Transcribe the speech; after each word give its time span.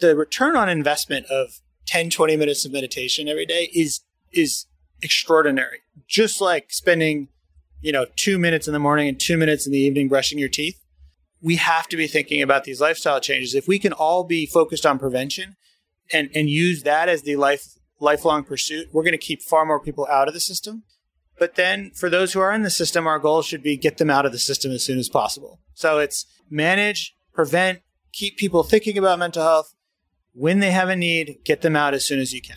the 0.00 0.16
return 0.16 0.56
on 0.56 0.68
investment 0.68 1.26
of 1.26 1.60
10, 1.86 2.10
20 2.10 2.36
minutes 2.36 2.64
of 2.64 2.72
meditation 2.72 3.28
every 3.28 3.46
day 3.46 3.70
is, 3.74 4.00
is 4.32 4.66
extraordinary. 5.02 5.78
Just 6.06 6.40
like 6.40 6.72
spending, 6.72 7.28
you 7.80 7.92
know, 7.92 8.06
two 8.16 8.38
minutes 8.38 8.66
in 8.66 8.72
the 8.72 8.78
morning 8.78 9.08
and 9.08 9.18
two 9.18 9.36
minutes 9.36 9.66
in 9.66 9.72
the 9.72 9.78
evening 9.78 10.08
brushing 10.08 10.38
your 10.38 10.48
teeth. 10.48 10.80
We 11.42 11.56
have 11.56 11.88
to 11.88 11.96
be 11.96 12.06
thinking 12.06 12.42
about 12.42 12.64
these 12.64 12.80
lifestyle 12.80 13.20
changes. 13.20 13.54
If 13.54 13.66
we 13.66 13.78
can 13.78 13.92
all 13.92 14.24
be 14.24 14.44
focused 14.44 14.84
on 14.84 14.98
prevention 14.98 15.56
and, 16.12 16.28
and 16.34 16.50
use 16.50 16.82
that 16.82 17.08
as 17.08 17.22
the 17.22 17.36
life, 17.36 17.78
lifelong 17.98 18.44
pursuit, 18.44 18.88
we're 18.92 19.04
going 19.04 19.12
to 19.12 19.18
keep 19.18 19.42
far 19.42 19.64
more 19.64 19.80
people 19.80 20.06
out 20.10 20.28
of 20.28 20.34
the 20.34 20.40
system. 20.40 20.84
But 21.38 21.54
then 21.54 21.90
for 21.94 22.10
those 22.10 22.34
who 22.34 22.40
are 22.40 22.52
in 22.52 22.62
the 22.62 22.70
system, 22.70 23.06
our 23.06 23.18
goal 23.18 23.40
should 23.40 23.62
be 23.62 23.78
get 23.78 23.96
them 23.96 24.10
out 24.10 24.26
of 24.26 24.32
the 24.32 24.38
system 24.38 24.70
as 24.70 24.84
soon 24.84 24.98
as 24.98 25.08
possible. 25.08 25.58
So 25.72 25.98
it's 25.98 26.26
manage, 26.50 27.16
prevent, 27.32 27.80
keep 28.12 28.36
people 28.36 28.62
thinking 28.62 28.98
about 28.98 29.18
mental 29.18 29.42
health. 29.42 29.74
When 30.40 30.60
they 30.60 30.70
have 30.70 30.88
a 30.88 30.96
need, 30.96 31.40
get 31.44 31.60
them 31.60 31.76
out 31.76 31.92
as 31.92 32.06
soon 32.06 32.18
as 32.18 32.32
you 32.32 32.40
can. 32.40 32.56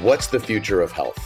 What's 0.00 0.28
the 0.28 0.38
future 0.38 0.80
of 0.80 0.92
health? 0.92 1.18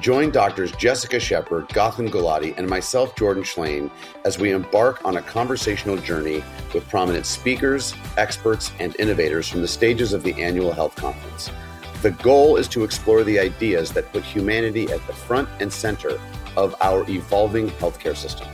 Join 0.00 0.30
doctors 0.30 0.72
Jessica 0.72 1.20
Shepherd, 1.20 1.68
Gautam 1.68 2.08
Gulati, 2.08 2.56
and 2.56 2.66
myself, 2.66 3.14
Jordan 3.14 3.42
Shlain, 3.42 3.90
as 4.24 4.38
we 4.38 4.52
embark 4.52 5.04
on 5.04 5.18
a 5.18 5.22
conversational 5.22 5.98
journey 5.98 6.42
with 6.72 6.88
prominent 6.88 7.26
speakers, 7.26 7.92
experts, 8.16 8.72
and 8.80 8.98
innovators 8.98 9.50
from 9.50 9.60
the 9.60 9.68
stages 9.68 10.14
of 10.14 10.22
the 10.22 10.32
annual 10.42 10.72
health 10.72 10.96
conference. 10.96 11.50
The 12.00 12.12
goal 12.12 12.56
is 12.56 12.68
to 12.68 12.84
explore 12.84 13.22
the 13.22 13.38
ideas 13.38 13.92
that 13.92 14.10
put 14.14 14.22
humanity 14.22 14.90
at 14.90 15.06
the 15.06 15.12
front 15.12 15.50
and 15.60 15.70
center 15.70 16.18
of 16.56 16.74
our 16.80 17.08
evolving 17.08 17.68
healthcare 17.70 18.16
system. 18.16 18.48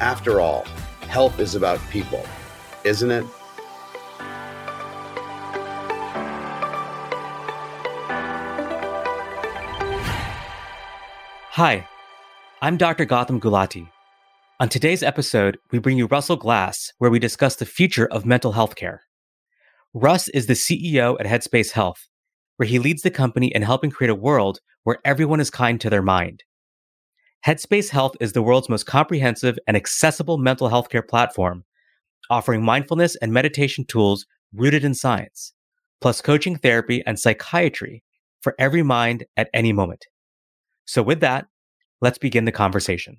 After 0.00 0.40
all, 0.40 0.64
health 1.08 1.40
is 1.40 1.54
about 1.54 1.80
people, 1.90 2.24
isn't 2.84 3.10
it? 3.10 3.24
Hi, 11.50 11.88
I'm 12.60 12.76
Dr. 12.76 13.06
Gautam 13.06 13.40
Gulati. 13.40 13.88
On 14.60 14.68
today's 14.68 15.02
episode, 15.02 15.58
we 15.70 15.78
bring 15.78 15.96
you 15.96 16.06
Russell 16.06 16.36
Glass, 16.36 16.92
where 16.98 17.10
we 17.10 17.18
discuss 17.18 17.56
the 17.56 17.64
future 17.64 18.06
of 18.06 18.26
mental 18.26 18.52
health 18.52 18.74
care. 18.76 19.02
Russ 19.94 20.28
is 20.28 20.46
the 20.46 20.52
CEO 20.52 21.16
at 21.18 21.24
Headspace 21.24 21.70
Health, 21.70 22.08
where 22.56 22.66
he 22.66 22.78
leads 22.78 23.00
the 23.00 23.10
company 23.10 23.48
in 23.54 23.62
helping 23.62 23.90
create 23.90 24.10
a 24.10 24.14
world 24.14 24.60
where 24.84 24.98
everyone 25.04 25.40
is 25.40 25.48
kind 25.48 25.80
to 25.80 25.88
their 25.88 26.02
mind. 26.02 26.42
Headspace 27.46 27.90
Health 27.90 28.16
is 28.18 28.32
the 28.32 28.42
world's 28.42 28.68
most 28.68 28.86
comprehensive 28.86 29.56
and 29.68 29.76
accessible 29.76 30.36
mental 30.36 30.68
health 30.68 30.88
care 30.88 31.00
platform, 31.00 31.62
offering 32.28 32.64
mindfulness 32.64 33.14
and 33.22 33.32
meditation 33.32 33.84
tools 33.84 34.26
rooted 34.52 34.82
in 34.82 34.94
science, 34.94 35.52
plus 36.00 36.20
coaching 36.20 36.56
therapy 36.56 37.04
and 37.06 37.20
psychiatry 37.20 38.02
for 38.40 38.56
every 38.58 38.82
mind 38.82 39.26
at 39.36 39.48
any 39.54 39.72
moment. 39.72 40.06
So, 40.86 41.04
with 41.04 41.20
that, 41.20 41.46
let's 42.00 42.18
begin 42.18 42.46
the 42.46 42.50
conversation. 42.50 43.18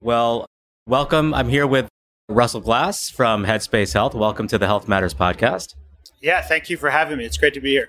Well, 0.00 0.46
welcome. 0.88 1.32
I'm 1.32 1.48
here 1.48 1.68
with 1.68 1.88
Russell 2.28 2.60
Glass 2.60 3.08
from 3.08 3.44
Headspace 3.44 3.92
Health. 3.92 4.16
Welcome 4.16 4.48
to 4.48 4.58
the 4.58 4.66
Health 4.66 4.88
Matters 4.88 5.14
podcast. 5.14 5.76
Yeah, 6.20 6.42
thank 6.42 6.68
you 6.68 6.76
for 6.76 6.90
having 6.90 7.18
me. 7.18 7.24
It's 7.24 7.38
great 7.38 7.54
to 7.54 7.60
be 7.60 7.70
here. 7.70 7.88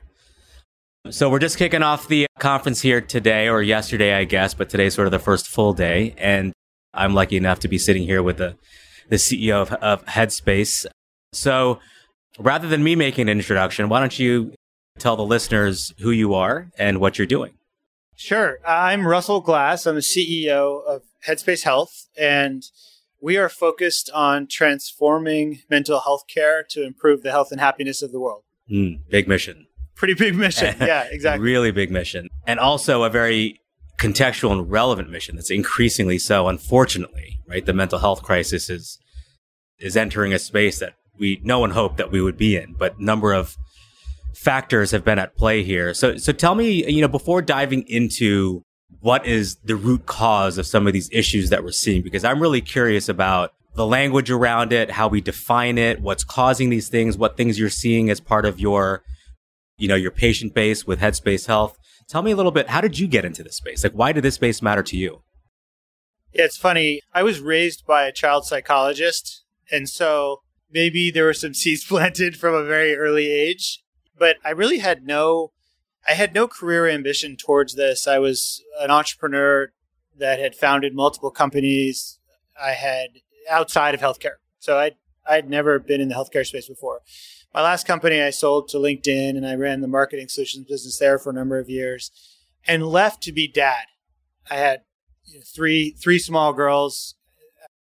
So, 1.09 1.29
we're 1.29 1.39
just 1.39 1.57
kicking 1.57 1.83
off 1.83 2.07
the 2.07 2.27
conference 2.39 2.81
here 2.81 2.99
today 2.99 3.47
or 3.47 3.61
yesterday, 3.61 4.13
I 4.13 4.25
guess, 4.25 4.53
but 4.53 4.69
today's 4.69 4.93
sort 4.93 5.07
of 5.07 5.11
the 5.11 5.19
first 5.19 5.47
full 5.47 5.73
day. 5.73 6.13
And 6.17 6.51
I'm 6.93 7.13
lucky 7.13 7.37
enough 7.37 7.59
to 7.59 7.67
be 7.67 7.77
sitting 7.77 8.03
here 8.03 8.21
with 8.21 8.37
the, 8.37 8.55
the 9.09 9.15
CEO 9.15 9.61
of, 9.61 9.71
of 9.73 10.05
Headspace. 10.05 10.85
So, 11.31 11.79
rather 12.39 12.67
than 12.67 12.83
me 12.83 12.95
making 12.95 13.29
an 13.29 13.37
introduction, 13.37 13.87
why 13.89 13.99
don't 13.99 14.17
you 14.19 14.53
tell 14.99 15.15
the 15.15 15.23
listeners 15.23 15.93
who 15.99 16.11
you 16.11 16.33
are 16.33 16.71
and 16.77 16.99
what 16.99 17.17
you're 17.17 17.27
doing? 17.27 17.53
Sure. 18.15 18.57
I'm 18.67 19.07
Russell 19.07 19.41
Glass. 19.41 19.85
I'm 19.85 19.95
the 19.95 20.01
CEO 20.01 20.83
of 20.85 21.03
Headspace 21.27 21.63
Health, 21.63 22.07
and 22.17 22.63
we 23.21 23.37
are 23.37 23.49
focused 23.49 24.09
on 24.13 24.47
transforming 24.47 25.61
mental 25.69 25.99
health 25.99 26.23
care 26.27 26.63
to 26.71 26.83
improve 26.83 27.23
the 27.23 27.31
health 27.31 27.51
and 27.51 27.61
happiness 27.61 28.01
of 28.01 28.11
the 28.11 28.19
world. 28.19 28.43
Mm, 28.69 29.01
big 29.09 29.27
mission. 29.27 29.66
Pretty 29.97 30.13
big 30.13 30.35
mission. 30.35 30.75
yeah, 30.81 31.05
exactly. 31.09 31.43
really 31.43 31.71
big 31.71 31.91
mission. 31.91 32.29
And 32.45 32.59
also 32.59 33.03
a 33.03 33.09
very 33.09 33.59
contextual 33.97 34.51
and 34.51 34.71
relevant 34.71 35.09
mission 35.09 35.35
that's 35.35 35.49
increasingly 35.49 36.19
so, 36.19 36.47
unfortunately, 36.47 37.39
right? 37.47 37.65
The 37.65 37.73
mental 37.73 37.99
health 37.99 38.23
crisis 38.23 38.69
is 38.69 38.99
is 39.79 39.95
entering 39.95 40.33
a 40.33 40.39
space 40.39 40.79
that 40.79 40.93
we 41.19 41.39
no 41.43 41.59
one 41.59 41.71
hoped 41.71 41.97
that 41.97 42.11
we 42.11 42.21
would 42.21 42.37
be 42.37 42.55
in, 42.55 42.73
but 42.73 42.99
number 42.99 43.33
of 43.33 43.57
factors 44.33 44.91
have 44.91 45.03
been 45.03 45.19
at 45.19 45.35
play 45.35 45.63
here. 45.63 45.93
So, 45.93 46.17
so 46.17 46.31
tell 46.31 46.55
me, 46.55 46.87
you 46.89 47.01
know, 47.01 47.07
before 47.07 47.41
diving 47.41 47.83
into 47.87 48.63
what 48.99 49.25
is 49.25 49.55
the 49.63 49.75
root 49.75 50.05
cause 50.05 50.57
of 50.57 50.67
some 50.67 50.85
of 50.87 50.93
these 50.93 51.09
issues 51.11 51.49
that 51.49 51.63
we're 51.63 51.71
seeing, 51.71 52.03
because 52.03 52.23
I'm 52.23 52.39
really 52.39 52.61
curious 52.61 53.09
about 53.09 53.53
the 53.75 53.85
language 53.85 54.29
around 54.29 54.73
it, 54.73 54.91
how 54.91 55.07
we 55.07 55.21
define 55.21 55.77
it, 55.77 56.01
what's 56.01 56.23
causing 56.23 56.69
these 56.69 56.87
things, 56.87 57.17
what 57.17 57.35
things 57.35 57.59
you're 57.59 57.69
seeing 57.69 58.09
as 58.09 58.19
part 58.19 58.45
of 58.45 58.59
your, 58.59 59.03
you 59.77 59.87
know, 59.87 59.95
your 59.95 60.11
patient 60.11 60.53
base 60.53 60.85
with 60.85 60.99
Headspace 60.99 61.47
Health. 61.47 61.77
Tell 62.07 62.21
me 62.21 62.31
a 62.31 62.35
little 62.35 62.51
bit, 62.51 62.69
how 62.69 62.81
did 62.81 62.99
you 62.99 63.07
get 63.07 63.25
into 63.25 63.43
this 63.43 63.57
space? 63.57 63.83
Like, 63.83 63.93
why 63.93 64.11
did 64.11 64.23
this 64.23 64.35
space 64.35 64.61
matter 64.61 64.83
to 64.83 64.97
you? 64.97 65.23
Yeah, 66.33 66.45
it's 66.45 66.57
funny. 66.57 67.01
I 67.13 67.23
was 67.23 67.39
raised 67.39 67.85
by 67.85 68.03
a 68.03 68.11
child 68.11 68.45
psychologist. 68.45 69.43
And 69.71 69.89
so 69.89 70.41
maybe 70.71 71.11
there 71.11 71.25
were 71.25 71.33
some 71.33 71.53
seeds 71.53 71.85
planted 71.87 72.37
from 72.37 72.53
a 72.53 72.63
very 72.63 72.95
early 72.95 73.29
age 73.29 73.83
but 74.17 74.37
I 74.43 74.51
really 74.51 74.79
had 74.79 75.05
no 75.05 75.51
I 76.07 76.13
had 76.13 76.33
no 76.33 76.47
career 76.47 76.87
ambition 76.87 77.35
towards 77.35 77.75
this. 77.75 78.07
I 78.07 78.17
was 78.19 78.63
an 78.79 78.91
entrepreneur 78.91 79.73
that 80.17 80.39
had 80.39 80.55
founded 80.55 80.95
multiple 80.95 81.31
companies. 81.31 82.17
I 82.61 82.71
had 82.71 83.09
outside 83.49 83.93
of 83.93 83.99
healthcare. 83.99 84.37
So 84.59 84.77
I 84.77 84.91
I'd 85.29 85.49
never 85.49 85.79
been 85.79 86.01
in 86.01 86.09
the 86.09 86.15
healthcare 86.15 86.45
space 86.45 86.67
before. 86.67 87.01
My 87.53 87.61
last 87.61 87.87
company 87.87 88.21
I 88.21 88.29
sold 88.29 88.69
to 88.69 88.77
LinkedIn 88.77 89.35
and 89.35 89.45
I 89.45 89.55
ran 89.55 89.81
the 89.81 89.87
marketing 89.87 90.27
solutions 90.27 90.65
business 90.67 90.99
there 90.99 91.17
for 91.17 91.31
a 91.31 91.33
number 91.33 91.59
of 91.59 91.69
years 91.69 92.11
and 92.67 92.85
left 92.85 93.23
to 93.23 93.31
be 93.31 93.47
dad. 93.47 93.85
I 94.49 94.55
had 94.55 94.81
you 95.25 95.39
know, 95.39 95.43
three 95.45 95.91
three 95.91 96.19
small 96.19 96.53
girls 96.53 97.15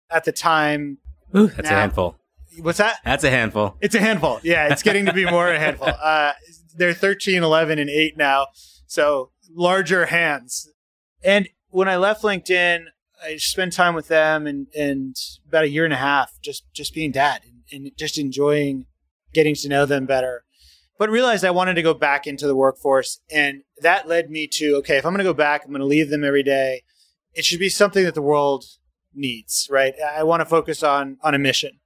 at 0.09 0.23
the 0.23 0.31
time. 0.31 0.99
Ooh, 1.35 1.47
that's 1.47 1.69
now, 1.69 1.77
a 1.77 1.79
handful. 1.79 2.15
What's 2.59 2.79
that? 2.79 2.97
That's 3.05 3.23
a 3.23 3.29
handful. 3.29 3.75
It's 3.81 3.95
a 3.95 3.99
handful. 3.99 4.39
Yeah, 4.43 4.71
it's 4.71 4.83
getting 4.83 5.05
to 5.05 5.13
be 5.13 5.25
more 5.25 5.49
a 5.49 5.59
handful. 5.59 5.89
Uh, 6.01 6.33
they're 6.75 6.93
13, 6.93 7.43
11, 7.43 7.77
and 7.77 7.89
8 7.89 8.17
now. 8.17 8.47
So 8.87 9.31
larger 9.53 10.05
hands. 10.05 10.69
And 11.23 11.49
when 11.69 11.89
I 11.89 11.97
left 11.97 12.23
LinkedIn, 12.23 12.85
I 13.21 13.35
spent 13.35 13.73
time 13.73 13.95
with 13.95 14.07
them 14.07 14.47
and, 14.47 14.67
and 14.77 15.15
about 15.47 15.65
a 15.65 15.69
year 15.69 15.83
and 15.83 15.93
a 15.93 15.97
half 15.97 16.39
just, 16.41 16.63
just 16.73 16.93
being 16.93 17.11
dad 17.11 17.41
and, 17.43 17.85
and 17.85 17.91
just 17.97 18.17
enjoying 18.17 18.85
getting 19.33 19.55
to 19.55 19.69
know 19.69 19.85
them 19.85 20.05
better. 20.05 20.43
But 20.97 21.09
realized 21.09 21.45
I 21.45 21.51
wanted 21.51 21.75
to 21.75 21.81
go 21.81 21.93
back 21.93 22.27
into 22.27 22.45
the 22.45 22.55
workforce. 22.55 23.21
And 23.31 23.63
that 23.81 24.07
led 24.07 24.29
me 24.29 24.47
to 24.53 24.75
okay, 24.77 24.97
if 24.97 25.05
I'm 25.05 25.13
going 25.13 25.19
to 25.19 25.23
go 25.23 25.33
back, 25.33 25.63
I'm 25.63 25.71
going 25.71 25.79
to 25.79 25.85
leave 25.85 26.09
them 26.09 26.23
every 26.23 26.43
day. 26.43 26.83
It 27.33 27.45
should 27.45 27.59
be 27.59 27.69
something 27.69 28.03
that 28.03 28.15
the 28.15 28.21
world 28.21 28.65
needs, 29.13 29.67
right? 29.71 29.93
I 30.15 30.23
want 30.23 30.41
to 30.41 30.45
focus 30.45 30.83
on 30.83 31.17
on 31.23 31.33
a 31.33 31.39
mission. 31.39 31.79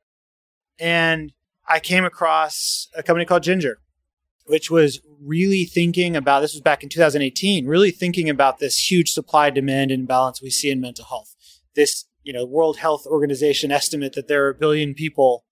And 0.79 1.33
I 1.67 1.79
came 1.79 2.05
across 2.05 2.89
a 2.95 3.03
company 3.03 3.25
called 3.25 3.43
Ginger, 3.43 3.79
which 4.45 4.69
was 4.69 4.99
really 5.21 5.63
thinking 5.65 6.15
about 6.15 6.41
this 6.41 6.53
was 6.53 6.61
back 6.61 6.83
in 6.83 6.89
2018, 6.89 7.65
really 7.65 7.91
thinking 7.91 8.29
about 8.29 8.59
this 8.59 8.91
huge 8.91 9.11
supply 9.11 9.49
demand 9.49 9.91
imbalance 9.91 10.41
we 10.41 10.49
see 10.49 10.69
in 10.69 10.81
mental 10.81 11.05
health. 11.05 11.35
This, 11.75 12.05
you 12.23 12.33
know, 12.33 12.45
World 12.45 12.77
Health 12.77 13.05
Organization 13.05 13.71
estimate 13.71 14.13
that 14.13 14.27
there 14.27 14.45
are 14.45 14.49
a 14.49 14.55
billion 14.55 14.93
people 14.93 15.45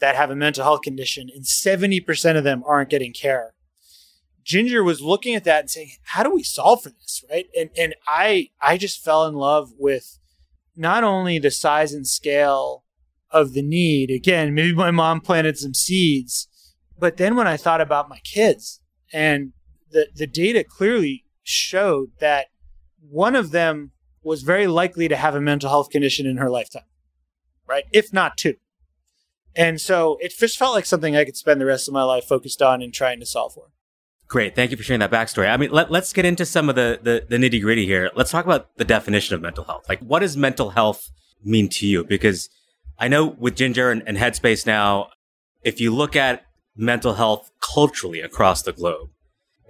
that 0.00 0.16
have 0.16 0.30
a 0.30 0.36
mental 0.36 0.64
health 0.64 0.82
condition 0.82 1.28
and 1.34 1.44
70% 1.44 2.36
of 2.36 2.44
them 2.44 2.62
aren't 2.66 2.90
getting 2.90 3.12
care. 3.12 3.54
Ginger 4.44 4.82
was 4.82 5.02
looking 5.02 5.34
at 5.34 5.44
that 5.44 5.60
and 5.60 5.70
saying, 5.70 5.90
how 6.04 6.22
do 6.22 6.30
we 6.30 6.42
solve 6.42 6.82
for 6.82 6.90
this? 6.90 7.24
Right. 7.30 7.46
And, 7.56 7.70
and 7.76 7.94
I, 8.06 8.50
I 8.62 8.78
just 8.78 9.04
fell 9.04 9.26
in 9.26 9.34
love 9.34 9.72
with 9.78 10.18
not 10.74 11.04
only 11.04 11.38
the 11.38 11.50
size 11.50 11.92
and 11.92 12.06
scale 12.06 12.84
of 13.30 13.52
the 13.52 13.62
need. 13.62 14.10
Again, 14.10 14.54
maybe 14.54 14.74
my 14.74 14.90
mom 14.90 15.20
planted 15.20 15.58
some 15.58 15.74
seeds, 15.74 16.48
but 16.98 17.16
then 17.16 17.36
when 17.36 17.46
I 17.46 17.56
thought 17.56 17.80
about 17.80 18.08
my 18.08 18.20
kids 18.20 18.80
and 19.12 19.52
the, 19.90 20.08
the 20.14 20.26
data 20.26 20.64
clearly 20.64 21.24
showed 21.42 22.12
that 22.20 22.46
one 23.00 23.36
of 23.36 23.50
them 23.50 23.92
was 24.22 24.42
very 24.42 24.66
likely 24.66 25.08
to 25.08 25.16
have 25.16 25.34
a 25.34 25.40
mental 25.40 25.70
health 25.70 25.90
condition 25.90 26.26
in 26.26 26.36
her 26.36 26.50
lifetime, 26.50 26.82
right? 27.66 27.84
If 27.92 28.12
not 28.12 28.36
two. 28.36 28.56
And 29.58 29.80
so 29.80 30.18
it 30.20 30.32
just 30.38 30.56
felt 30.56 30.72
like 30.72 30.86
something 30.86 31.16
I 31.16 31.24
could 31.24 31.36
spend 31.36 31.60
the 31.60 31.66
rest 31.66 31.88
of 31.88 31.92
my 31.92 32.04
life 32.04 32.24
focused 32.24 32.62
on 32.62 32.80
and 32.80 32.94
trying 32.94 33.18
to 33.18 33.26
solve 33.26 33.54
for. 33.54 33.72
Great. 34.28 34.54
Thank 34.54 34.70
you 34.70 34.76
for 34.76 34.84
sharing 34.84 35.00
that 35.00 35.10
backstory. 35.10 35.50
I 35.50 35.56
mean, 35.56 35.70
let, 35.72 35.90
us 35.90 36.12
get 36.12 36.24
into 36.24 36.46
some 36.46 36.68
of 36.68 36.76
the, 36.76 37.00
the, 37.02 37.26
the 37.28 37.36
nitty 37.36 37.60
gritty 37.60 37.84
here. 37.84 38.10
Let's 38.14 38.30
talk 38.30 38.44
about 38.44 38.76
the 38.76 38.84
definition 38.84 39.34
of 39.34 39.42
mental 39.42 39.64
health. 39.64 39.88
Like, 39.88 39.98
what 39.98 40.20
does 40.20 40.36
mental 40.36 40.70
health 40.70 41.10
mean 41.42 41.68
to 41.70 41.88
you? 41.88 42.04
Because 42.04 42.48
I 43.00 43.08
know 43.08 43.26
with 43.26 43.56
Ginger 43.56 43.90
and, 43.90 44.04
and 44.06 44.16
Headspace 44.16 44.64
now, 44.64 45.08
if 45.64 45.80
you 45.80 45.92
look 45.92 46.14
at 46.14 46.44
mental 46.76 47.14
health 47.14 47.50
culturally 47.60 48.20
across 48.20 48.62
the 48.62 48.72
globe, 48.72 49.10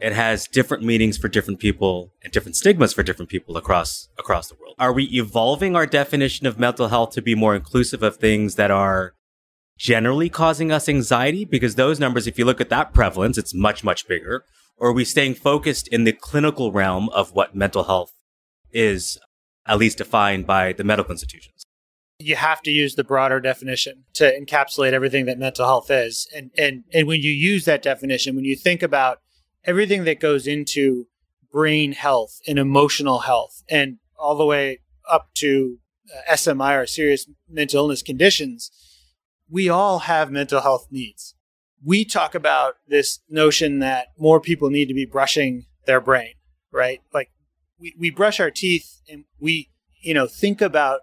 it 0.02 0.12
has 0.12 0.46
different 0.46 0.82
meanings 0.84 1.16
for 1.16 1.28
different 1.28 1.60
people 1.60 2.12
and 2.22 2.30
different 2.32 2.56
stigmas 2.56 2.92
for 2.92 3.02
different 3.02 3.30
people 3.30 3.56
across 3.56 4.08
across 4.18 4.48
the 4.48 4.54
world. 4.54 4.74
Are 4.78 4.92
we 4.92 5.04
evolving 5.04 5.74
our 5.74 5.86
definition 5.86 6.46
of 6.46 6.58
mental 6.58 6.88
health 6.88 7.12
to 7.12 7.22
be 7.22 7.34
more 7.34 7.56
inclusive 7.56 8.02
of 8.02 8.16
things 8.16 8.54
that 8.54 8.70
are 8.70 9.14
generally 9.78 10.28
causing 10.28 10.70
us 10.70 10.88
anxiety? 10.88 11.44
Because 11.44 11.76
those 11.76 11.98
numbers, 11.98 12.26
if 12.26 12.38
you 12.38 12.44
look 12.44 12.60
at 12.60 12.68
that 12.68 12.92
prevalence, 12.92 13.38
it's 13.38 13.54
much, 13.54 13.82
much 13.82 14.06
bigger. 14.06 14.44
Or 14.76 14.90
are 14.90 14.92
we 14.92 15.04
staying 15.04 15.34
focused 15.34 15.88
in 15.88 16.04
the 16.04 16.12
clinical 16.12 16.72
realm 16.72 17.08
of 17.10 17.32
what 17.32 17.54
mental 17.54 17.84
health 17.84 18.12
is, 18.70 19.18
at 19.66 19.78
least 19.78 19.98
defined 19.98 20.46
by 20.46 20.72
the 20.72 20.84
medical 20.84 21.12
institutions? 21.12 21.64
You 22.20 22.36
have 22.36 22.60
to 22.62 22.70
use 22.70 22.96
the 22.96 23.04
broader 23.04 23.40
definition 23.40 24.04
to 24.14 24.38
encapsulate 24.38 24.92
everything 24.92 25.26
that 25.26 25.38
mental 25.38 25.66
health 25.66 25.90
is. 25.90 26.28
And, 26.34 26.50
and, 26.58 26.84
and 26.92 27.06
when 27.06 27.22
you 27.22 27.30
use 27.30 27.64
that 27.64 27.82
definition, 27.82 28.34
when 28.34 28.44
you 28.44 28.56
think 28.56 28.82
about 28.82 29.18
everything 29.64 30.04
that 30.04 30.20
goes 30.20 30.46
into 30.46 31.06
brain 31.52 31.92
health 31.92 32.40
and 32.46 32.58
emotional 32.58 33.20
health 33.20 33.62
and 33.68 33.98
all 34.18 34.36
the 34.36 34.44
way 34.44 34.80
up 35.08 35.28
to 35.34 35.78
uh, 36.12 36.32
SMI 36.34 36.82
or 36.82 36.86
serious 36.86 37.28
mental 37.48 37.84
illness 37.84 38.02
conditions, 38.02 38.70
we 39.50 39.68
all 39.68 40.00
have 40.00 40.30
mental 40.30 40.60
health 40.60 40.86
needs. 40.90 41.34
We 41.84 42.04
talk 42.04 42.34
about 42.34 42.74
this 42.88 43.20
notion 43.28 43.78
that 43.80 44.08
more 44.18 44.40
people 44.40 44.70
need 44.70 44.86
to 44.86 44.94
be 44.94 45.06
brushing 45.06 45.66
their 45.86 46.00
brain, 46.00 46.34
right? 46.72 47.00
Like 47.12 47.30
we, 47.78 47.94
we 47.98 48.10
brush 48.10 48.40
our 48.40 48.50
teeth 48.50 49.00
and 49.08 49.24
we, 49.38 49.70
you 50.02 50.14
know, 50.14 50.26
think 50.26 50.60
about 50.60 51.00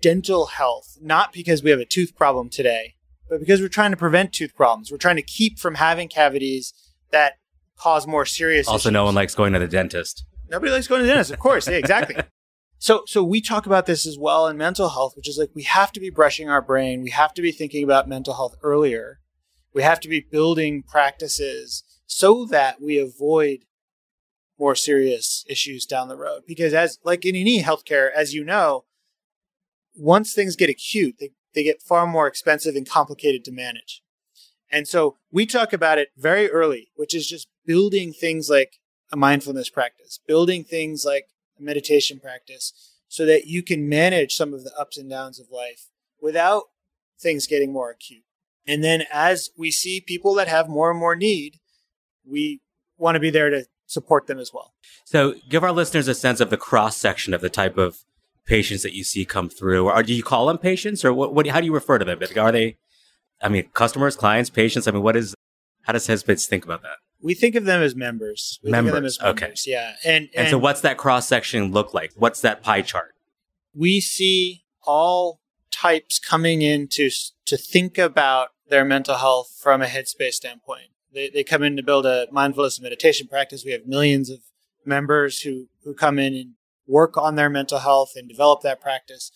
dental 0.00 0.46
health, 0.46 0.98
not 1.00 1.32
because 1.32 1.62
we 1.62 1.70
have 1.70 1.80
a 1.80 1.84
tooth 1.84 2.16
problem 2.16 2.48
today, 2.48 2.94
but 3.28 3.40
because 3.40 3.60
we're 3.60 3.68
trying 3.68 3.92
to 3.92 3.96
prevent 3.96 4.32
tooth 4.32 4.54
problems. 4.54 4.90
We're 4.90 4.98
trying 4.98 5.16
to 5.16 5.22
keep 5.22 5.58
from 5.58 5.76
having 5.76 6.08
cavities 6.08 6.74
that 7.12 7.34
cause 7.78 8.06
more 8.06 8.26
serious. 8.26 8.68
Also, 8.68 8.88
issues. 8.88 8.92
no 8.92 9.04
one 9.04 9.14
likes 9.14 9.34
going 9.34 9.52
to 9.52 9.58
the 9.58 9.68
dentist. 9.68 10.24
Nobody 10.48 10.72
likes 10.72 10.86
going 10.86 11.00
to 11.00 11.06
the 11.06 11.12
dentist, 11.12 11.32
of 11.32 11.38
course. 11.38 11.68
Yeah, 11.68 11.76
exactly. 11.76 12.16
So, 12.78 13.02
so 13.06 13.24
we 13.24 13.40
talk 13.40 13.66
about 13.66 13.86
this 13.86 14.06
as 14.06 14.18
well 14.18 14.46
in 14.46 14.56
mental 14.56 14.90
health, 14.90 15.14
which 15.16 15.28
is 15.28 15.38
like 15.38 15.50
we 15.54 15.62
have 15.62 15.92
to 15.92 16.00
be 16.00 16.10
brushing 16.10 16.48
our 16.48 16.62
brain. 16.62 17.02
We 17.02 17.10
have 17.10 17.32
to 17.34 17.42
be 17.42 17.52
thinking 17.52 17.82
about 17.82 18.08
mental 18.08 18.34
health 18.34 18.56
earlier. 18.62 19.20
We 19.72 19.82
have 19.82 20.00
to 20.00 20.08
be 20.08 20.20
building 20.20 20.82
practices 20.82 21.84
so 22.06 22.44
that 22.46 22.80
we 22.80 22.98
avoid 22.98 23.60
more 24.58 24.74
serious 24.74 25.44
issues 25.48 25.84
down 25.84 26.08
the 26.08 26.16
road. 26.16 26.42
Because 26.46 26.72
as 26.72 26.98
like 27.04 27.24
in 27.24 27.36
any 27.36 27.62
healthcare, 27.62 28.10
as 28.14 28.34
you 28.34 28.44
know, 28.44 28.84
once 29.94 30.32
things 30.32 30.56
get 30.56 30.70
acute, 30.70 31.16
they, 31.18 31.30
they 31.54 31.62
get 31.62 31.82
far 31.82 32.06
more 32.06 32.26
expensive 32.26 32.74
and 32.74 32.88
complicated 32.88 33.44
to 33.44 33.52
manage. 33.52 34.02
And 34.70 34.86
so 34.88 35.16
we 35.30 35.46
talk 35.46 35.72
about 35.72 35.98
it 35.98 36.08
very 36.16 36.50
early, 36.50 36.88
which 36.96 37.14
is 37.14 37.26
just 37.26 37.48
building 37.64 38.12
things 38.12 38.50
like 38.50 38.78
a 39.12 39.16
mindfulness 39.16 39.70
practice, 39.70 40.20
building 40.26 40.64
things 40.64 41.04
like 41.04 41.28
a 41.58 41.62
meditation 41.62 42.20
practice 42.20 42.72
so 43.08 43.24
that 43.26 43.46
you 43.46 43.62
can 43.62 43.88
manage 43.88 44.34
some 44.34 44.52
of 44.52 44.64
the 44.64 44.74
ups 44.78 44.98
and 44.98 45.08
downs 45.08 45.38
of 45.38 45.50
life 45.50 45.88
without 46.20 46.64
things 47.18 47.46
getting 47.46 47.72
more 47.72 47.90
acute. 47.90 48.24
And 48.66 48.82
then 48.82 49.04
as 49.12 49.50
we 49.56 49.70
see 49.70 50.00
people 50.00 50.34
that 50.34 50.48
have 50.48 50.68
more 50.68 50.90
and 50.90 50.98
more 50.98 51.14
need, 51.14 51.60
we 52.28 52.60
want 52.98 53.14
to 53.14 53.20
be 53.20 53.30
there 53.30 53.50
to 53.50 53.66
support 53.86 54.26
them 54.26 54.38
as 54.38 54.50
well. 54.52 54.74
So 55.04 55.36
give 55.48 55.62
our 55.62 55.72
listeners 55.72 56.08
a 56.08 56.14
sense 56.14 56.40
of 56.40 56.50
the 56.50 56.56
cross 56.56 56.96
section 56.96 57.32
of 57.32 57.40
the 57.40 57.48
type 57.48 57.78
of 57.78 57.98
patients 58.44 58.82
that 58.82 58.94
you 58.94 59.04
see 59.04 59.24
come 59.24 59.48
through. 59.48 59.88
Or 59.88 60.02
do 60.02 60.12
you 60.12 60.24
call 60.24 60.46
them 60.46 60.58
patients 60.58 61.04
or 61.04 61.12
what, 61.12 61.32
what 61.32 61.46
how 61.46 61.60
do 61.60 61.66
you 61.66 61.74
refer 61.74 61.98
to 61.98 62.04
them? 62.04 62.18
Are 62.36 62.52
they, 62.52 62.76
I 63.40 63.48
mean, 63.48 63.68
customers, 63.72 64.16
clients, 64.16 64.50
patients? 64.50 64.88
I 64.88 64.90
mean, 64.90 65.02
what 65.02 65.16
is, 65.16 65.35
how 65.86 65.92
does 65.92 66.08
Headspace 66.08 66.46
think 66.46 66.64
about 66.64 66.82
that? 66.82 66.96
We 67.22 67.34
think 67.34 67.54
of 67.54 67.64
them 67.64 67.80
as 67.80 67.94
members. 67.94 68.58
We 68.62 68.72
members. 68.72 68.92
think 68.92 68.96
of 68.96 69.02
them 69.02 69.06
as 69.06 69.20
members. 69.22 69.42
Okay. 69.42 69.70
Yeah. 69.70 69.94
And, 70.04 70.24
and, 70.24 70.30
and 70.34 70.48
so 70.48 70.58
what's 70.58 70.80
that 70.80 70.96
cross 70.96 71.28
section 71.28 71.70
look 71.70 71.94
like? 71.94 72.12
What's 72.16 72.40
that 72.40 72.62
pie 72.62 72.82
chart? 72.82 73.14
We 73.72 74.00
see 74.00 74.64
all 74.82 75.40
types 75.70 76.18
coming 76.18 76.62
in 76.62 76.88
to, 76.88 77.08
to 77.46 77.56
think 77.56 77.98
about 77.98 78.48
their 78.68 78.84
mental 78.84 79.16
health 79.16 79.56
from 79.60 79.80
a 79.80 79.86
headspace 79.86 80.32
standpoint. 80.32 80.88
They, 81.14 81.30
they 81.30 81.44
come 81.44 81.62
in 81.62 81.76
to 81.76 81.82
build 81.84 82.04
a 82.04 82.26
mindfulness 82.32 82.78
and 82.78 82.82
meditation 82.82 83.28
practice. 83.28 83.64
We 83.64 83.72
have 83.72 83.86
millions 83.86 84.28
of 84.28 84.40
members 84.84 85.42
who, 85.42 85.68
who 85.84 85.94
come 85.94 86.18
in 86.18 86.34
and 86.34 86.54
work 86.86 87.16
on 87.16 87.36
their 87.36 87.48
mental 87.48 87.78
health 87.78 88.12
and 88.16 88.28
develop 88.28 88.62
that 88.62 88.80
practice. 88.80 89.30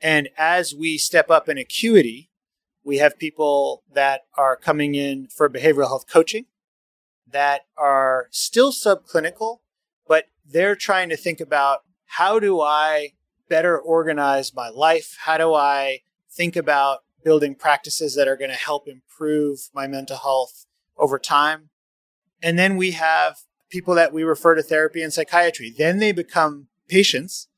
And 0.00 0.28
as 0.38 0.72
we 0.72 0.98
step 0.98 1.30
up 1.30 1.48
in 1.48 1.58
acuity, 1.58 2.30
we 2.84 2.98
have 2.98 3.18
people 3.18 3.82
that 3.92 4.22
are 4.36 4.56
coming 4.56 4.94
in 4.94 5.26
for 5.28 5.48
behavioral 5.48 5.88
health 5.88 6.06
coaching 6.08 6.46
that 7.30 7.62
are 7.76 8.28
still 8.30 8.70
subclinical, 8.72 9.58
but 10.06 10.26
they're 10.46 10.76
trying 10.76 11.08
to 11.08 11.16
think 11.16 11.40
about 11.40 11.80
how 12.04 12.38
do 12.38 12.60
I 12.60 13.12
better 13.48 13.78
organize 13.78 14.54
my 14.54 14.68
life? 14.68 15.16
How 15.20 15.38
do 15.38 15.54
I 15.54 16.00
think 16.30 16.54
about 16.56 17.00
building 17.24 17.54
practices 17.54 18.14
that 18.14 18.28
are 18.28 18.36
going 18.36 18.50
to 18.50 18.56
help 18.56 18.86
improve 18.86 19.70
my 19.74 19.86
mental 19.86 20.18
health 20.18 20.66
over 20.96 21.18
time? 21.18 21.70
And 22.42 22.58
then 22.58 22.76
we 22.76 22.92
have 22.92 23.38
people 23.70 23.94
that 23.94 24.12
we 24.12 24.22
refer 24.22 24.54
to 24.54 24.62
therapy 24.62 25.02
and 25.02 25.12
psychiatry. 25.12 25.74
Then 25.76 25.98
they 25.98 26.12
become 26.12 26.68
patients 26.88 27.48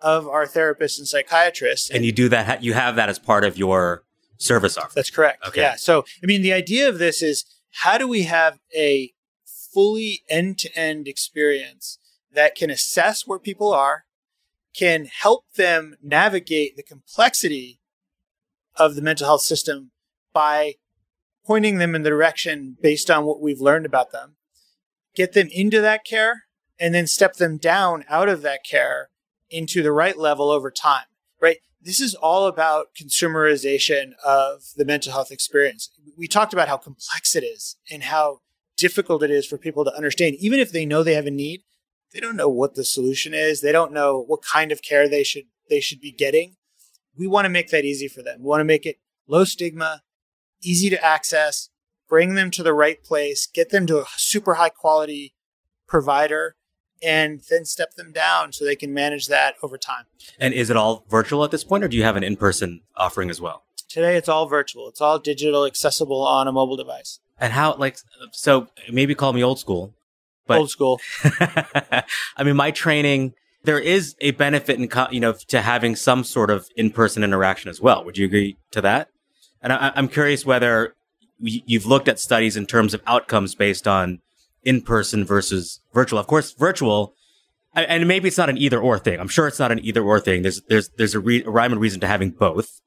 of 0.00 0.28
our 0.28 0.46
therapists 0.46 0.98
and 0.98 1.08
psychiatrists. 1.08 1.90
And 1.90 2.04
you 2.04 2.12
do 2.12 2.28
that, 2.28 2.62
you 2.62 2.74
have 2.74 2.96
that 2.96 3.08
as 3.08 3.18
part 3.18 3.44
of 3.44 3.58
your 3.58 4.04
service 4.38 4.78
offer. 4.78 4.92
That's 4.94 5.10
correct. 5.10 5.46
Okay. 5.46 5.60
Yeah. 5.60 5.76
So, 5.76 6.04
I 6.22 6.26
mean, 6.26 6.42
the 6.42 6.52
idea 6.52 6.88
of 6.88 6.98
this 6.98 7.22
is 7.22 7.44
how 7.82 7.98
do 7.98 8.08
we 8.08 8.22
have 8.22 8.58
a 8.74 9.12
fully 9.72 10.22
end 10.28 10.58
to 10.58 10.78
end 10.78 11.06
experience 11.06 11.98
that 12.32 12.54
can 12.54 12.70
assess 12.70 13.26
where 13.26 13.38
people 13.38 13.72
are, 13.72 14.04
can 14.74 15.06
help 15.06 15.44
them 15.56 15.96
navigate 16.02 16.76
the 16.76 16.82
complexity 16.82 17.80
of 18.76 18.94
the 18.94 19.02
mental 19.02 19.26
health 19.26 19.42
system 19.42 19.90
by 20.32 20.74
pointing 21.44 21.78
them 21.78 21.94
in 21.94 22.02
the 22.02 22.10
direction 22.10 22.76
based 22.80 23.10
on 23.10 23.24
what 23.24 23.40
we've 23.40 23.60
learned 23.60 23.86
about 23.86 24.12
them, 24.12 24.36
get 25.14 25.32
them 25.32 25.48
into 25.50 25.80
that 25.80 26.04
care, 26.04 26.44
and 26.78 26.94
then 26.94 27.06
step 27.06 27.34
them 27.34 27.56
down 27.56 28.04
out 28.08 28.28
of 28.28 28.42
that 28.42 28.60
care 28.64 29.08
into 29.50 29.82
the 29.82 29.92
right 29.92 30.16
level 30.16 30.50
over 30.50 30.70
time, 30.70 31.06
right? 31.40 31.58
This 31.80 32.00
is 32.00 32.14
all 32.14 32.46
about 32.46 32.88
consumerization 33.00 34.12
of 34.24 34.62
the 34.76 34.84
mental 34.84 35.12
health 35.12 35.30
experience. 35.30 35.90
We 36.16 36.26
talked 36.26 36.52
about 36.52 36.68
how 36.68 36.76
complex 36.76 37.36
it 37.36 37.44
is 37.44 37.76
and 37.90 38.02
how 38.04 38.40
difficult 38.76 39.22
it 39.22 39.30
is 39.30 39.46
for 39.46 39.58
people 39.58 39.84
to 39.84 39.94
understand. 39.94 40.36
Even 40.40 40.58
if 40.58 40.72
they 40.72 40.84
know 40.84 41.02
they 41.02 41.14
have 41.14 41.26
a 41.26 41.30
need, 41.30 41.62
they 42.12 42.20
don't 42.20 42.36
know 42.36 42.48
what 42.48 42.74
the 42.74 42.84
solution 42.84 43.32
is. 43.32 43.60
They 43.60 43.72
don't 43.72 43.92
know 43.92 44.20
what 44.20 44.42
kind 44.42 44.72
of 44.72 44.82
care 44.82 45.08
they 45.08 45.22
should 45.22 45.44
they 45.68 45.80
should 45.80 46.00
be 46.00 46.12
getting. 46.12 46.56
We 47.16 47.26
want 47.26 47.44
to 47.44 47.50
make 47.50 47.68
that 47.70 47.84
easy 47.84 48.08
for 48.08 48.22
them. 48.22 48.40
We 48.40 48.46
want 48.46 48.60
to 48.60 48.64
make 48.64 48.86
it 48.86 48.96
low 49.26 49.44
stigma, 49.44 50.02
easy 50.62 50.88
to 50.90 51.04
access, 51.04 51.68
bring 52.08 52.34
them 52.34 52.50
to 52.52 52.62
the 52.62 52.72
right 52.72 53.02
place, 53.04 53.46
get 53.46 53.70
them 53.70 53.86
to 53.86 54.00
a 54.00 54.06
super 54.16 54.54
high 54.54 54.70
quality 54.70 55.34
provider 55.86 56.56
and 57.02 57.40
then 57.48 57.64
step 57.64 57.94
them 57.94 58.12
down 58.12 58.52
so 58.52 58.64
they 58.64 58.76
can 58.76 58.92
manage 58.92 59.26
that 59.28 59.54
over 59.62 59.78
time. 59.78 60.04
And 60.38 60.54
is 60.54 60.70
it 60.70 60.76
all 60.76 61.04
virtual 61.08 61.44
at 61.44 61.50
this 61.50 61.64
point 61.64 61.84
or 61.84 61.88
do 61.88 61.96
you 61.96 62.02
have 62.02 62.16
an 62.16 62.22
in-person 62.22 62.80
offering 62.96 63.30
as 63.30 63.40
well? 63.40 63.64
Today 63.88 64.16
it's 64.16 64.28
all 64.28 64.46
virtual. 64.46 64.88
It's 64.88 65.00
all 65.00 65.18
digital, 65.18 65.64
accessible 65.64 66.22
on 66.22 66.46
a 66.46 66.52
mobile 66.52 66.76
device. 66.76 67.20
And 67.40 67.52
how, 67.52 67.76
like, 67.76 67.98
so 68.32 68.68
maybe 68.90 69.14
call 69.14 69.32
me 69.32 69.42
old 69.42 69.60
school, 69.60 69.94
but 70.46 70.58
old 70.58 70.70
school. 70.70 71.00
I 71.24 72.42
mean, 72.44 72.56
my 72.56 72.72
training, 72.72 73.34
there 73.62 73.78
is 73.78 74.16
a 74.20 74.32
benefit 74.32 74.78
in, 74.78 74.90
you 75.12 75.20
know, 75.20 75.34
to 75.48 75.62
having 75.62 75.94
some 75.94 76.24
sort 76.24 76.50
of 76.50 76.66
in-person 76.76 77.22
interaction 77.22 77.70
as 77.70 77.80
well. 77.80 78.04
Would 78.04 78.18
you 78.18 78.26
agree 78.26 78.56
to 78.72 78.80
that? 78.80 79.08
And 79.62 79.72
I, 79.72 79.92
I'm 79.94 80.08
curious 80.08 80.44
whether 80.44 80.94
you've 81.40 81.86
looked 81.86 82.08
at 82.08 82.18
studies 82.18 82.56
in 82.56 82.66
terms 82.66 82.94
of 82.94 83.02
outcomes 83.06 83.54
based 83.54 83.86
on 83.86 84.20
in-person 84.62 85.24
versus 85.24 85.80
virtual. 85.92 86.18
Of 86.18 86.26
course, 86.26 86.52
virtual, 86.52 87.14
and 87.74 88.08
maybe 88.08 88.28
it's 88.28 88.38
not 88.38 88.50
an 88.50 88.58
either 88.58 88.80
or 88.80 88.98
thing. 88.98 89.20
I'm 89.20 89.28
sure 89.28 89.46
it's 89.46 89.58
not 89.58 89.72
an 89.72 89.80
either 89.84 90.02
or 90.02 90.20
thing. 90.20 90.42
There's, 90.42 90.62
there's, 90.68 90.88
there's 90.96 91.14
a, 91.14 91.20
re- 91.20 91.44
a 91.44 91.50
rhyme 91.50 91.72
and 91.72 91.80
reason 91.80 92.00
to 92.00 92.06
having 92.06 92.30
both. 92.30 92.80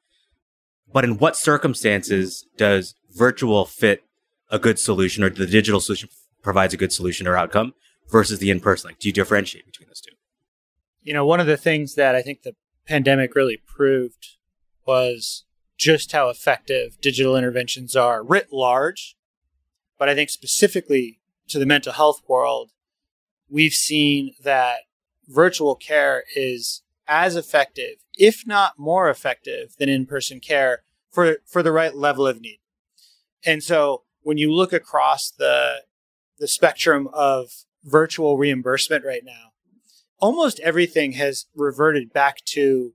But 0.92 1.06
in 1.06 1.18
what 1.18 1.38
circumstances 1.38 2.46
does 2.58 2.96
virtual 3.12 3.66
fit 3.66 4.04
a 4.50 4.60
good 4.60 4.78
solution 4.78 5.24
or 5.24 5.30
the 5.30 5.48
digital 5.48 5.80
solution 5.80 6.10
provides 6.42 6.74
a 6.74 6.78
good 6.78 6.92
solution 6.92 7.28
or 7.28 7.38
outcome 7.38 7.74
versus 8.12 8.40
the 8.40 8.52
in-person? 8.52 8.90
Like, 8.90 9.00
do 9.00 9.08
you 9.08 9.14
differentiate 9.14 9.66
between 9.66 9.88
those 9.88 10.02
two? 10.02 10.12
You 11.02 11.14
know, 11.14 11.26
one 11.26 11.40
of 11.40 11.48
the 11.48 11.58
things 11.58 11.96
that 11.96 12.16
I 12.16 12.22
think 12.22 12.42
the 12.42 12.56
pandemic 12.86 13.34
really 13.36 13.62
proved 13.66 14.36
was 14.86 15.46
just 15.78 16.12
how 16.12 16.28
effective 16.30 17.00
digital 17.02 17.38
interventions 17.38 17.96
are 17.96 18.22
writ 18.22 18.52
large, 18.52 19.16
but 19.98 20.10
I 20.10 20.16
think 20.16 20.30
specifically 20.30 21.21
to 21.52 21.60
the 21.60 21.66
mental 21.66 21.94
health 21.94 22.22
world, 22.28 22.72
we've 23.50 23.74
seen 23.74 24.34
that 24.44 24.80
virtual 25.28 25.76
care 25.76 26.24
is 26.36 26.82
as 27.08 27.36
effective, 27.36 27.98
if 28.18 28.48
not 28.48 28.80
more 28.80 29.10
effective, 29.10 29.76
than 29.78 29.90
in 29.90 30.06
person 30.06 30.40
care 30.40 30.84
for, 31.12 31.38
for 31.46 31.62
the 31.62 31.72
right 31.72 31.96
level 31.96 32.26
of 32.26 32.40
need. 32.40 32.60
And 33.46 33.64
so 33.64 34.04
when 34.22 34.38
you 34.38 34.52
look 34.52 34.72
across 34.72 35.32
the, 35.32 35.82
the 36.40 36.48
spectrum 36.48 37.10
of 37.14 37.66
virtual 37.84 38.38
reimbursement 38.38 39.04
right 39.06 39.24
now, 39.26 39.52
almost 40.20 40.60
everything 40.62 41.14
has 41.14 41.48
reverted 41.56 42.14
back 42.14 42.46
to, 42.46 42.94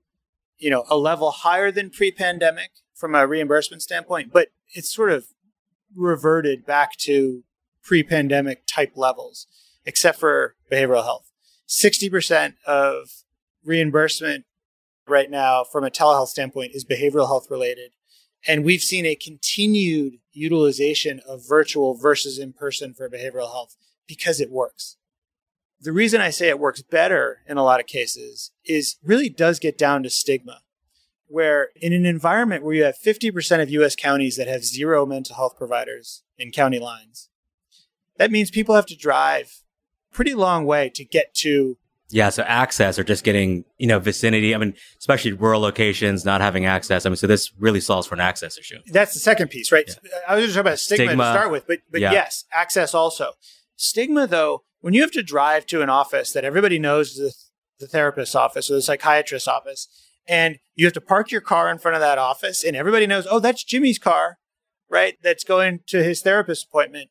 you 0.59 0.71
know, 0.71 0.85
a 0.89 0.97
level 0.97 1.31
higher 1.31 1.71
than 1.71 1.91
pre-pandemic 1.91 2.71
from 2.95 3.15
a 3.15 3.27
reimbursement 3.27 3.83
standpoint, 3.83 4.33
but 4.33 4.49
it's 4.75 4.95
sort 4.95 5.11
of 5.11 5.27
reverted 5.95 6.65
back 6.65 6.97
to 6.97 7.43
pre-pandemic 7.87 8.67
type 8.67 8.93
levels, 8.97 9.47
except 9.85 10.19
for 10.19 10.57
behavioral 10.71 11.05
health. 11.05 11.31
60% 11.69 12.55
of 12.67 13.09
reimbursement 13.65 14.45
right 15.09 15.31
now 15.31 15.65
from 15.65 15.85
a 15.85 15.91
telehealth 15.91 16.29
standpoint 16.29 16.73
is 16.75 16.85
behavioral 16.85 17.27
health 17.27 17.47
related. 17.51 17.93
And 18.47 18.65
we've 18.65 18.83
seen 18.83 19.07
a 19.07 19.17
continued 19.17 20.15
utilization 20.33 21.21
of 21.27 21.49
virtual 21.49 21.97
versus 21.97 22.39
in 22.39 22.53
person 22.53 22.93
for 22.93 23.09
behavioral 23.09 23.51
health 23.51 23.77
because 24.07 24.41
it 24.41 24.51
works. 24.51 24.97
The 25.81 25.93
reason 25.93 26.21
I 26.21 26.31
say 26.31 26.49
it 26.49 26.59
works 26.59 26.83
better 26.83 27.39
in 27.47 27.57
a 27.57 27.65
lot 27.65 27.81
of 27.81 27.87
cases 27.87 28.53
is 28.65 28.97
really 29.03 29.29
does 29.29 29.59
get 29.59 29.77
down 29.77 30.03
to 30.03 30.11
stigma, 30.11 30.61
where 31.27 31.69
in 31.77 31.93
an 31.93 32.07
environment 32.07 32.65
where 32.65 32.75
you 32.75 32.85
have 32.85 32.97
50% 32.99 33.63
of 33.63 33.71
US 33.71 33.95
counties 33.95 34.37
that 34.37 34.49
have 34.49 34.65
zero 34.65 35.05
mental 35.05 35.37
health 35.37 35.57
providers 35.57 36.23
in 36.39 36.51
county 36.51 36.79
lines, 36.79 37.29
that 38.19 38.31
means 38.31 38.51
people 38.51 38.75
have 38.75 38.87
to 38.87 38.97
drive 38.97 39.63
pretty 40.13 40.35
long 40.35 40.65
way 40.65 40.91
to 40.95 41.05
get 41.05 41.35
to 41.35 41.77
yeah, 42.09 42.29
so 42.29 42.45
access 42.45 42.99
or 42.99 43.05
just 43.05 43.25
getting, 43.25 43.65
you 43.79 43.87
know, 43.89 43.99
vicinity. 43.99 44.55
I 44.55 44.59
mean, 44.59 44.75
especially 44.99 45.33
rural 45.33 45.61
locations 45.61 46.25
not 46.25 46.41
having 46.41 46.65
access. 46.65 47.05
I 47.05 47.09
mean, 47.09 47.17
so 47.17 47.27
this 47.27 47.53
really 47.59 47.81
solves 47.81 48.07
for 48.07 48.15
an 48.15 48.21
access 48.21 48.57
issue. 48.57 48.79
That's 48.87 49.13
the 49.13 49.19
second 49.19 49.49
piece, 49.49 49.73
right? 49.73 49.89
Yeah. 49.89 50.11
I 50.29 50.37
was 50.37 50.45
just 50.45 50.55
talking 50.55 50.69
about 50.69 50.79
stigma, 50.79 51.07
stigma, 51.07 51.25
to 51.25 51.31
start 51.33 51.51
with, 51.51 51.67
but 51.67 51.81
but 51.91 52.01
yeah. 52.01 52.13
yes, 52.13 52.45
access 52.53 52.95
also. 52.95 53.33
Stigma 53.75 54.27
though, 54.27 54.63
when 54.81 54.95
you 54.95 55.01
have 55.03 55.11
to 55.13 55.23
drive 55.23 55.67
to 55.67 55.83
an 55.83 55.91
office 55.91 56.33
that 56.33 56.45
everybody 56.45 56.79
knows 56.79 57.17
the, 57.17 57.35
the 57.81 57.89
therapist's 57.89 58.37
office 58.37 58.71
or 58.71 58.75
the 58.75 58.83
psychiatrist's 58.83 59.49
office, 59.49 59.89
and 60.29 60.59
you 60.77 60.87
have 60.87 60.95
to 60.95 61.01
park 61.01 61.33
your 61.33 61.41
car 61.41 61.69
in 61.69 61.79
front 61.79 61.97
of 61.97 62.01
that 62.01 62.19
office, 62.19 62.63
and 62.63 62.77
everybody 62.77 63.09
knows, 63.09 63.27
oh, 63.29 63.41
that's 63.41 63.65
Jimmy's 63.65 63.99
car, 63.99 64.39
right? 64.89 65.17
That's 65.23 65.45
going 65.45 65.81
to 65.89 66.05
his 66.05 66.23
therapist 66.23 66.67
appointment. 66.67 67.11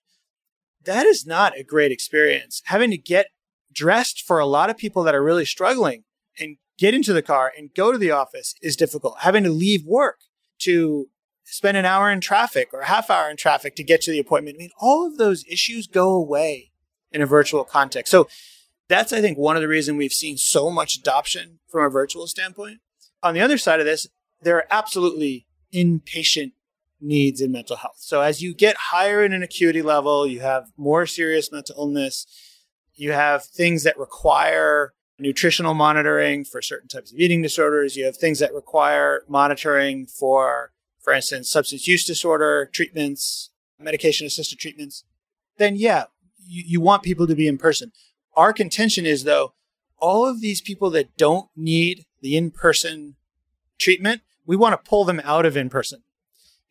That 0.85 1.05
is 1.05 1.25
not 1.25 1.57
a 1.57 1.63
great 1.63 1.91
experience. 1.91 2.61
Having 2.65 2.91
to 2.91 2.97
get 2.97 3.27
dressed 3.73 4.21
for 4.21 4.39
a 4.39 4.45
lot 4.45 4.69
of 4.69 4.77
people 4.77 5.03
that 5.03 5.15
are 5.15 5.23
really 5.23 5.45
struggling 5.45 6.03
and 6.39 6.57
get 6.77 6.93
into 6.93 7.13
the 7.13 7.21
car 7.21 7.51
and 7.57 7.73
go 7.75 7.91
to 7.91 7.97
the 7.97 8.11
office 8.11 8.55
is 8.61 8.75
difficult. 8.75 9.17
Having 9.19 9.43
to 9.43 9.49
leave 9.49 9.85
work 9.85 10.19
to 10.59 11.09
spend 11.43 11.77
an 11.77 11.85
hour 11.85 12.11
in 12.11 12.21
traffic 12.21 12.69
or 12.73 12.81
a 12.81 12.87
half 12.87 13.09
hour 13.09 13.29
in 13.29 13.37
traffic 13.37 13.75
to 13.75 13.83
get 13.83 14.01
to 14.01 14.11
the 14.11 14.19
appointment. 14.19 14.57
I 14.57 14.59
mean, 14.59 14.71
all 14.79 15.05
of 15.05 15.17
those 15.17 15.45
issues 15.47 15.87
go 15.87 16.11
away 16.11 16.71
in 17.11 17.21
a 17.21 17.25
virtual 17.25 17.63
context. 17.63 18.11
So 18.11 18.27
that's, 18.87 19.13
I 19.13 19.21
think, 19.21 19.37
one 19.37 19.55
of 19.55 19.61
the 19.61 19.67
reasons 19.67 19.97
we've 19.97 20.11
seen 20.11 20.37
so 20.37 20.69
much 20.69 20.95
adoption 20.95 21.59
from 21.67 21.85
a 21.85 21.89
virtual 21.89 22.27
standpoint. 22.27 22.79
On 23.23 23.33
the 23.33 23.41
other 23.41 23.57
side 23.57 23.79
of 23.79 23.85
this, 23.85 24.07
there 24.41 24.57
are 24.57 24.67
absolutely 24.69 25.45
inpatient 25.73 26.53
needs 27.05 27.41
in 27.41 27.51
mental 27.51 27.77
health. 27.77 27.97
So 27.99 28.21
as 28.21 28.41
you 28.41 28.53
get 28.53 28.75
higher 28.77 29.23
in 29.23 29.33
an 29.33 29.43
acuity 29.43 29.81
level, 29.81 30.25
you 30.27 30.41
have 30.41 30.71
more 30.77 31.05
serious 31.05 31.51
mental 31.51 31.75
illness, 31.77 32.25
you 32.95 33.11
have 33.11 33.45
things 33.45 33.83
that 33.83 33.97
require 33.97 34.93
nutritional 35.19 35.73
monitoring 35.73 36.43
for 36.43 36.61
certain 36.61 36.87
types 36.87 37.11
of 37.11 37.19
eating 37.19 37.41
disorders. 37.41 37.95
You 37.95 38.05
have 38.05 38.17
things 38.17 38.39
that 38.39 38.53
require 38.53 39.23
monitoring 39.27 40.05
for, 40.05 40.71
for 41.01 41.13
instance, 41.13 41.49
substance 41.49 41.87
use 41.87 42.05
disorder 42.05 42.69
treatments, 42.73 43.51
medication 43.79 44.27
assisted 44.27 44.59
treatments. 44.59 45.03
Then, 45.57 45.75
yeah, 45.75 46.05
you, 46.45 46.63
you 46.65 46.81
want 46.81 47.03
people 47.03 47.27
to 47.27 47.35
be 47.35 47.47
in 47.47 47.57
person. 47.57 47.91
Our 48.35 48.51
contention 48.51 49.05
is, 49.05 49.23
though, 49.23 49.53
all 49.97 50.25
of 50.25 50.41
these 50.41 50.61
people 50.61 50.89
that 50.91 51.15
don't 51.17 51.49
need 51.55 52.05
the 52.21 52.35
in 52.35 52.51
person 52.51 53.15
treatment, 53.77 54.21
we 54.45 54.55
want 54.55 54.73
to 54.73 54.89
pull 54.89 55.05
them 55.05 55.21
out 55.23 55.45
of 55.45 55.55
in 55.55 55.69
person 55.69 56.03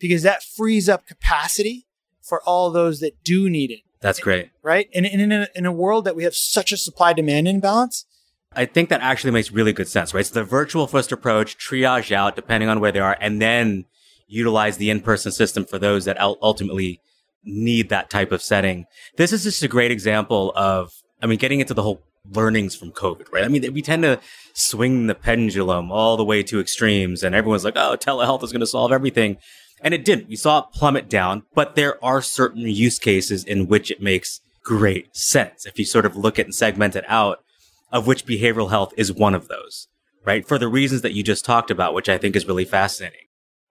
because 0.04 0.22
that 0.22 0.42
frees 0.42 0.86
up 0.86 1.06
capacity 1.06 1.86
for 2.20 2.42
all 2.42 2.70
those 2.70 3.00
that 3.00 3.24
do 3.24 3.48
need 3.48 3.70
it. 3.70 3.80
That's 4.00 4.20
great. 4.20 4.50
Right? 4.62 4.90
And, 4.94 5.06
and 5.06 5.22
in, 5.22 5.32
a, 5.32 5.48
in 5.54 5.64
a 5.64 5.72
world 5.72 6.04
that 6.04 6.14
we 6.14 6.24
have 6.24 6.34
such 6.34 6.72
a 6.72 6.76
supply 6.76 7.14
demand 7.14 7.48
imbalance, 7.48 8.04
I 8.52 8.66
think 8.66 8.90
that 8.90 9.00
actually 9.00 9.30
makes 9.30 9.50
really 9.50 9.72
good 9.72 9.88
sense, 9.88 10.12
right? 10.12 10.26
So 10.26 10.34
the 10.34 10.44
virtual 10.44 10.86
first 10.86 11.10
approach, 11.10 11.56
triage 11.56 12.12
out 12.12 12.36
depending 12.36 12.68
on 12.68 12.80
where 12.80 12.92
they 12.92 12.98
are, 13.00 13.16
and 13.18 13.40
then 13.40 13.86
utilize 14.28 14.76
the 14.76 14.90
in-person 14.90 15.32
system 15.32 15.64
for 15.64 15.78
those 15.78 16.04
that 16.04 16.20
ultimately 16.20 17.00
need 17.44 17.88
that 17.88 18.10
type 18.10 18.30
of 18.30 18.42
setting. 18.42 18.84
This 19.16 19.32
is 19.32 19.44
just 19.44 19.62
a 19.62 19.68
great 19.68 19.90
example 19.90 20.52
of, 20.54 20.92
I 21.22 21.26
mean, 21.26 21.38
getting 21.38 21.60
into 21.60 21.72
the 21.72 21.82
whole 21.82 22.02
learnings 22.30 22.76
from 22.76 22.90
COVID, 22.90 23.32
right? 23.32 23.44
I 23.44 23.48
mean, 23.48 23.72
we 23.72 23.80
tend 23.80 24.02
to 24.02 24.20
swing 24.52 25.06
the 25.06 25.14
pendulum 25.14 25.90
all 25.90 26.18
the 26.18 26.24
way 26.24 26.42
to 26.42 26.60
extremes 26.60 27.22
and 27.22 27.34
everyone's 27.34 27.64
like, 27.64 27.76
oh, 27.76 27.96
telehealth 27.96 28.44
is 28.44 28.52
going 28.52 28.60
to 28.60 28.66
solve 28.66 28.92
everything. 28.92 29.38
And 29.80 29.92
it 29.92 30.04
didn't. 30.04 30.28
We 30.28 30.36
saw 30.36 30.60
it 30.60 30.72
plummet 30.72 31.08
down, 31.08 31.42
but 31.54 31.74
there 31.74 32.02
are 32.02 32.22
certain 32.22 32.62
use 32.62 32.98
cases 32.98 33.44
in 33.44 33.66
which 33.66 33.90
it 33.90 34.00
makes 34.02 34.40
great 34.62 35.14
sense. 35.14 35.66
If 35.66 35.78
you 35.78 35.84
sort 35.84 36.06
of 36.06 36.16
look 36.16 36.38
at 36.38 36.46
and 36.46 36.54
segment 36.54 36.96
it 36.96 37.04
out, 37.06 37.44
of 37.92 38.06
which 38.06 38.26
behavioral 38.26 38.70
health 38.70 38.92
is 38.96 39.12
one 39.12 39.34
of 39.34 39.48
those, 39.48 39.88
right? 40.24 40.46
For 40.46 40.58
the 40.58 40.68
reasons 40.68 41.02
that 41.02 41.12
you 41.12 41.22
just 41.22 41.44
talked 41.44 41.70
about, 41.70 41.94
which 41.94 42.08
I 42.08 42.18
think 42.18 42.34
is 42.34 42.46
really 42.46 42.64
fascinating. 42.64 43.20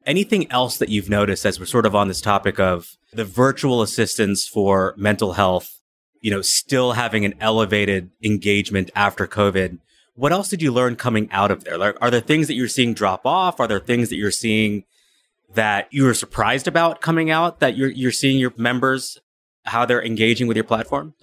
Anything 0.06 0.50
else 0.52 0.78
that 0.78 0.90
you've 0.90 1.10
noticed 1.10 1.46
as 1.46 1.60
we're 1.60 1.66
sort 1.66 1.86
of 1.86 1.96
on 1.96 2.08
this 2.08 2.22
topic 2.22 2.60
of 2.60 2.98
the 3.12 3.26
virtual 3.26 3.82
assistance 3.82 4.48
for 4.48 4.94
mental 4.98 5.34
health, 5.34 5.80
you 6.22 6.32
know, 6.32 6.42
still 6.42 6.94
having 6.94 7.26
an 7.26 7.34
elevated 7.40 8.12
engagement 8.24 8.92
after 8.96 9.28
COVID? 9.28 9.80
What 10.16 10.32
else 10.32 10.48
did 10.50 10.62
you 10.62 10.72
learn 10.72 10.96
coming 10.96 11.30
out 11.32 11.52
of 11.52 11.64
there? 11.64 11.78
Like, 11.78 11.98
are 12.00 12.12
there 12.12 12.22
things 12.22 12.48
that 12.48 12.54
you're 12.54 12.68
seeing 12.68 12.94
drop 12.94 13.26
off? 13.26 13.60
Are 13.60 13.68
there 13.68 13.80
things 13.80 14.10
that 14.10 14.18
you're 14.18 14.32
seeing 14.32 14.84
that 15.54 15.88
you 15.92 16.04
were 16.04 16.14
surprised 16.14 16.68
about 16.68 17.02
coming 17.02 17.30
out 17.30 17.60
that 17.60 17.76
you're 17.76 17.90
you're 17.90 18.12
seeing 18.12 18.38
your 18.40 18.54
members 18.58 19.18
how 19.66 19.86
they're 19.86 20.04
engaging 20.04 20.48
with 20.48 20.58
your 20.58 20.64
platform? 20.64 21.14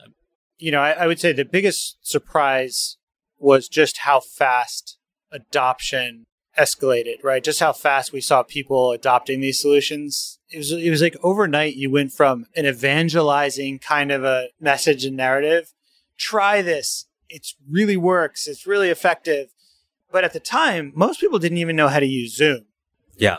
You 0.58 0.72
know, 0.72 0.80
I, 0.80 0.92
I 0.92 1.06
would 1.06 1.20
say 1.20 1.32
the 1.32 1.44
biggest 1.44 1.98
surprise 2.02 2.96
was 3.38 3.68
just 3.68 3.98
how 3.98 4.20
fast 4.20 4.98
adoption 5.32 6.26
escalated, 6.58 7.22
right? 7.22 7.42
Just 7.42 7.60
how 7.60 7.72
fast 7.72 8.12
we 8.12 8.20
saw 8.20 8.42
people 8.42 8.92
adopting 8.92 9.40
these 9.40 9.60
solutions. 9.60 10.38
It 10.50 10.58
was 10.58 10.72
it 10.72 10.90
was 10.90 11.02
like 11.02 11.16
overnight 11.22 11.76
you 11.76 11.90
went 11.90 12.12
from 12.12 12.46
an 12.56 12.66
evangelizing 12.66 13.78
kind 13.78 14.10
of 14.10 14.24
a 14.24 14.48
message 14.60 15.04
and 15.04 15.16
narrative, 15.16 15.72
try 16.18 16.62
this. 16.62 17.06
It 17.28 17.46
really 17.68 17.96
works. 17.96 18.46
It's 18.46 18.66
really 18.66 18.90
effective. 18.90 19.48
But 20.12 20.24
at 20.24 20.32
the 20.32 20.40
time, 20.40 20.92
most 20.94 21.20
people 21.20 21.38
didn't 21.38 21.58
even 21.58 21.76
know 21.76 21.88
how 21.88 22.00
to 22.00 22.06
use 22.06 22.36
Zoom. 22.36 22.66
Yeah. 23.16 23.38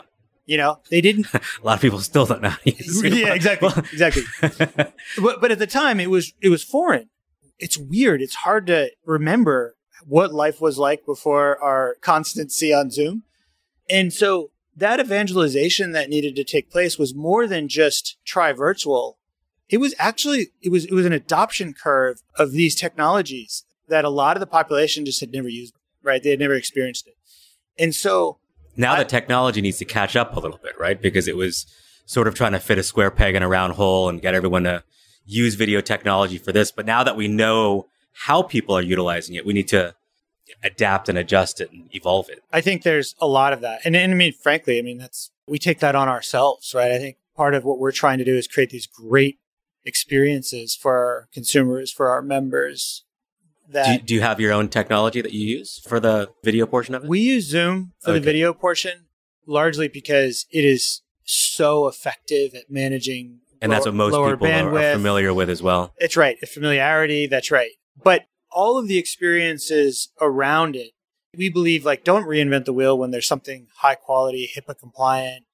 You 0.52 0.58
know, 0.58 0.80
they 0.90 1.00
didn't. 1.00 1.28
a 1.34 1.40
lot 1.62 1.76
of 1.76 1.80
people 1.80 1.98
still 2.00 2.26
don't 2.26 2.42
know. 2.42 2.52
yeah, 2.66 3.32
exactly, 3.32 3.70
exactly. 3.90 4.24
but, 4.42 5.40
but 5.40 5.50
at 5.50 5.58
the 5.58 5.66
time, 5.66 5.98
it 5.98 6.10
was 6.10 6.34
it 6.42 6.50
was 6.50 6.62
foreign. 6.62 7.08
It's 7.58 7.78
weird. 7.78 8.20
It's 8.20 8.34
hard 8.34 8.66
to 8.66 8.90
remember 9.06 9.76
what 10.06 10.34
life 10.34 10.60
was 10.60 10.76
like 10.76 11.06
before 11.06 11.58
our 11.64 11.96
constancy 12.02 12.70
on 12.70 12.90
Zoom, 12.90 13.22
and 13.88 14.12
so 14.12 14.50
that 14.76 15.00
evangelization 15.00 15.92
that 15.92 16.10
needed 16.10 16.36
to 16.36 16.44
take 16.44 16.70
place 16.70 16.98
was 16.98 17.14
more 17.14 17.46
than 17.46 17.66
just 17.66 18.18
try 18.26 18.52
virtual. 18.52 19.16
It 19.70 19.78
was 19.78 19.94
actually 19.98 20.48
it 20.60 20.70
was 20.70 20.84
it 20.84 20.92
was 20.92 21.06
an 21.06 21.14
adoption 21.14 21.72
curve 21.72 22.20
of 22.36 22.52
these 22.52 22.74
technologies 22.74 23.64
that 23.88 24.04
a 24.04 24.10
lot 24.10 24.36
of 24.36 24.40
the 24.40 24.46
population 24.46 25.06
just 25.06 25.20
had 25.20 25.32
never 25.32 25.48
used. 25.48 25.72
Right, 26.02 26.22
they 26.22 26.28
had 26.28 26.40
never 26.40 26.52
experienced 26.52 27.06
it, 27.06 27.14
and 27.78 27.94
so 27.94 28.36
now 28.76 28.94
I, 28.94 28.98
the 28.98 29.04
technology 29.04 29.60
needs 29.60 29.78
to 29.78 29.84
catch 29.84 30.16
up 30.16 30.36
a 30.36 30.40
little 30.40 30.58
bit, 30.62 30.78
right? 30.78 31.00
Because 31.00 31.28
it 31.28 31.36
was 31.36 31.66
sort 32.06 32.28
of 32.28 32.34
trying 32.34 32.52
to 32.52 32.60
fit 32.60 32.78
a 32.78 32.82
square 32.82 33.10
peg 33.10 33.34
in 33.34 33.42
a 33.42 33.48
round 33.48 33.74
hole 33.74 34.08
and 34.08 34.20
get 34.20 34.34
everyone 34.34 34.64
to 34.64 34.82
use 35.24 35.54
video 35.54 35.80
technology 35.80 36.38
for 36.38 36.52
this. 36.52 36.72
But 36.72 36.86
now 36.86 37.04
that 37.04 37.16
we 37.16 37.28
know 37.28 37.86
how 38.12 38.42
people 38.42 38.76
are 38.76 38.82
utilizing 38.82 39.34
it, 39.34 39.46
we 39.46 39.52
need 39.52 39.68
to 39.68 39.94
adapt 40.62 41.08
and 41.08 41.16
adjust 41.16 41.60
it 41.60 41.70
and 41.72 41.88
evolve 41.94 42.28
it. 42.28 42.42
I 42.52 42.60
think 42.60 42.82
there's 42.82 43.14
a 43.20 43.26
lot 43.26 43.52
of 43.52 43.60
that. 43.60 43.80
And, 43.84 43.96
and 43.96 44.12
I 44.12 44.14
mean, 44.14 44.32
frankly, 44.32 44.78
I 44.78 44.82
mean, 44.82 44.98
that's, 44.98 45.30
we 45.46 45.58
take 45.58 45.80
that 45.80 45.94
on 45.94 46.08
ourselves, 46.08 46.74
right? 46.74 46.92
I 46.92 46.98
think 46.98 47.16
part 47.36 47.54
of 47.54 47.64
what 47.64 47.78
we're 47.78 47.92
trying 47.92 48.18
to 48.18 48.24
do 48.24 48.36
is 48.36 48.46
create 48.46 48.70
these 48.70 48.86
great 48.86 49.38
experiences 49.84 50.74
for 50.74 50.96
our 50.96 51.28
consumers, 51.32 51.90
for 51.90 52.10
our 52.10 52.22
members, 52.22 53.04
that 53.72 53.86
do 53.86 53.92
you, 53.92 53.98
do 53.98 54.14
you, 54.14 54.20
have 54.20 54.40
your 54.40 54.52
own 54.52 54.68
technology 54.68 55.20
that 55.20 55.32
you 55.32 55.46
use 55.46 55.80
for 55.88 56.00
the 56.00 56.30
video 56.44 56.66
portion 56.66 56.94
of 56.94 57.04
it? 57.04 57.08
We 57.08 57.20
use 57.20 57.48
Zoom 57.48 57.92
for 58.00 58.10
okay. 58.10 58.18
the 58.18 58.24
video 58.24 58.52
portion 58.52 59.06
largely 59.46 59.88
because 59.88 60.46
it 60.50 60.64
is 60.64 61.02
so 61.24 61.88
effective 61.88 62.54
at 62.54 62.70
managing 62.70 63.40
And 63.60 63.72
that's 63.72 63.86
what 63.86 63.94
most 63.94 64.12
people 64.12 64.46
are, 64.46 64.78
are 64.78 64.92
familiar 64.94 65.32
with 65.32 65.48
as 65.50 65.62
well. 65.62 65.94
It's 65.98 66.16
right. 66.16 66.38
Familiarity. 66.48 67.26
That's 67.26 67.50
right. 67.50 67.70
But 68.02 68.26
all 68.50 68.78
of 68.78 68.88
the 68.88 68.98
experiences 68.98 70.10
around 70.20 70.76
it, 70.76 70.92
we 71.36 71.48
believe 71.48 71.84
like 71.84 72.04
don't 72.04 72.26
reinvent 72.26 72.66
the 72.66 72.72
wheel 72.72 72.98
when 72.98 73.10
there's 73.10 73.26
something 73.26 73.68
high 73.76 73.94
quality, 73.94 74.50
HIPAA 74.54 74.78
compliant, 74.78 75.44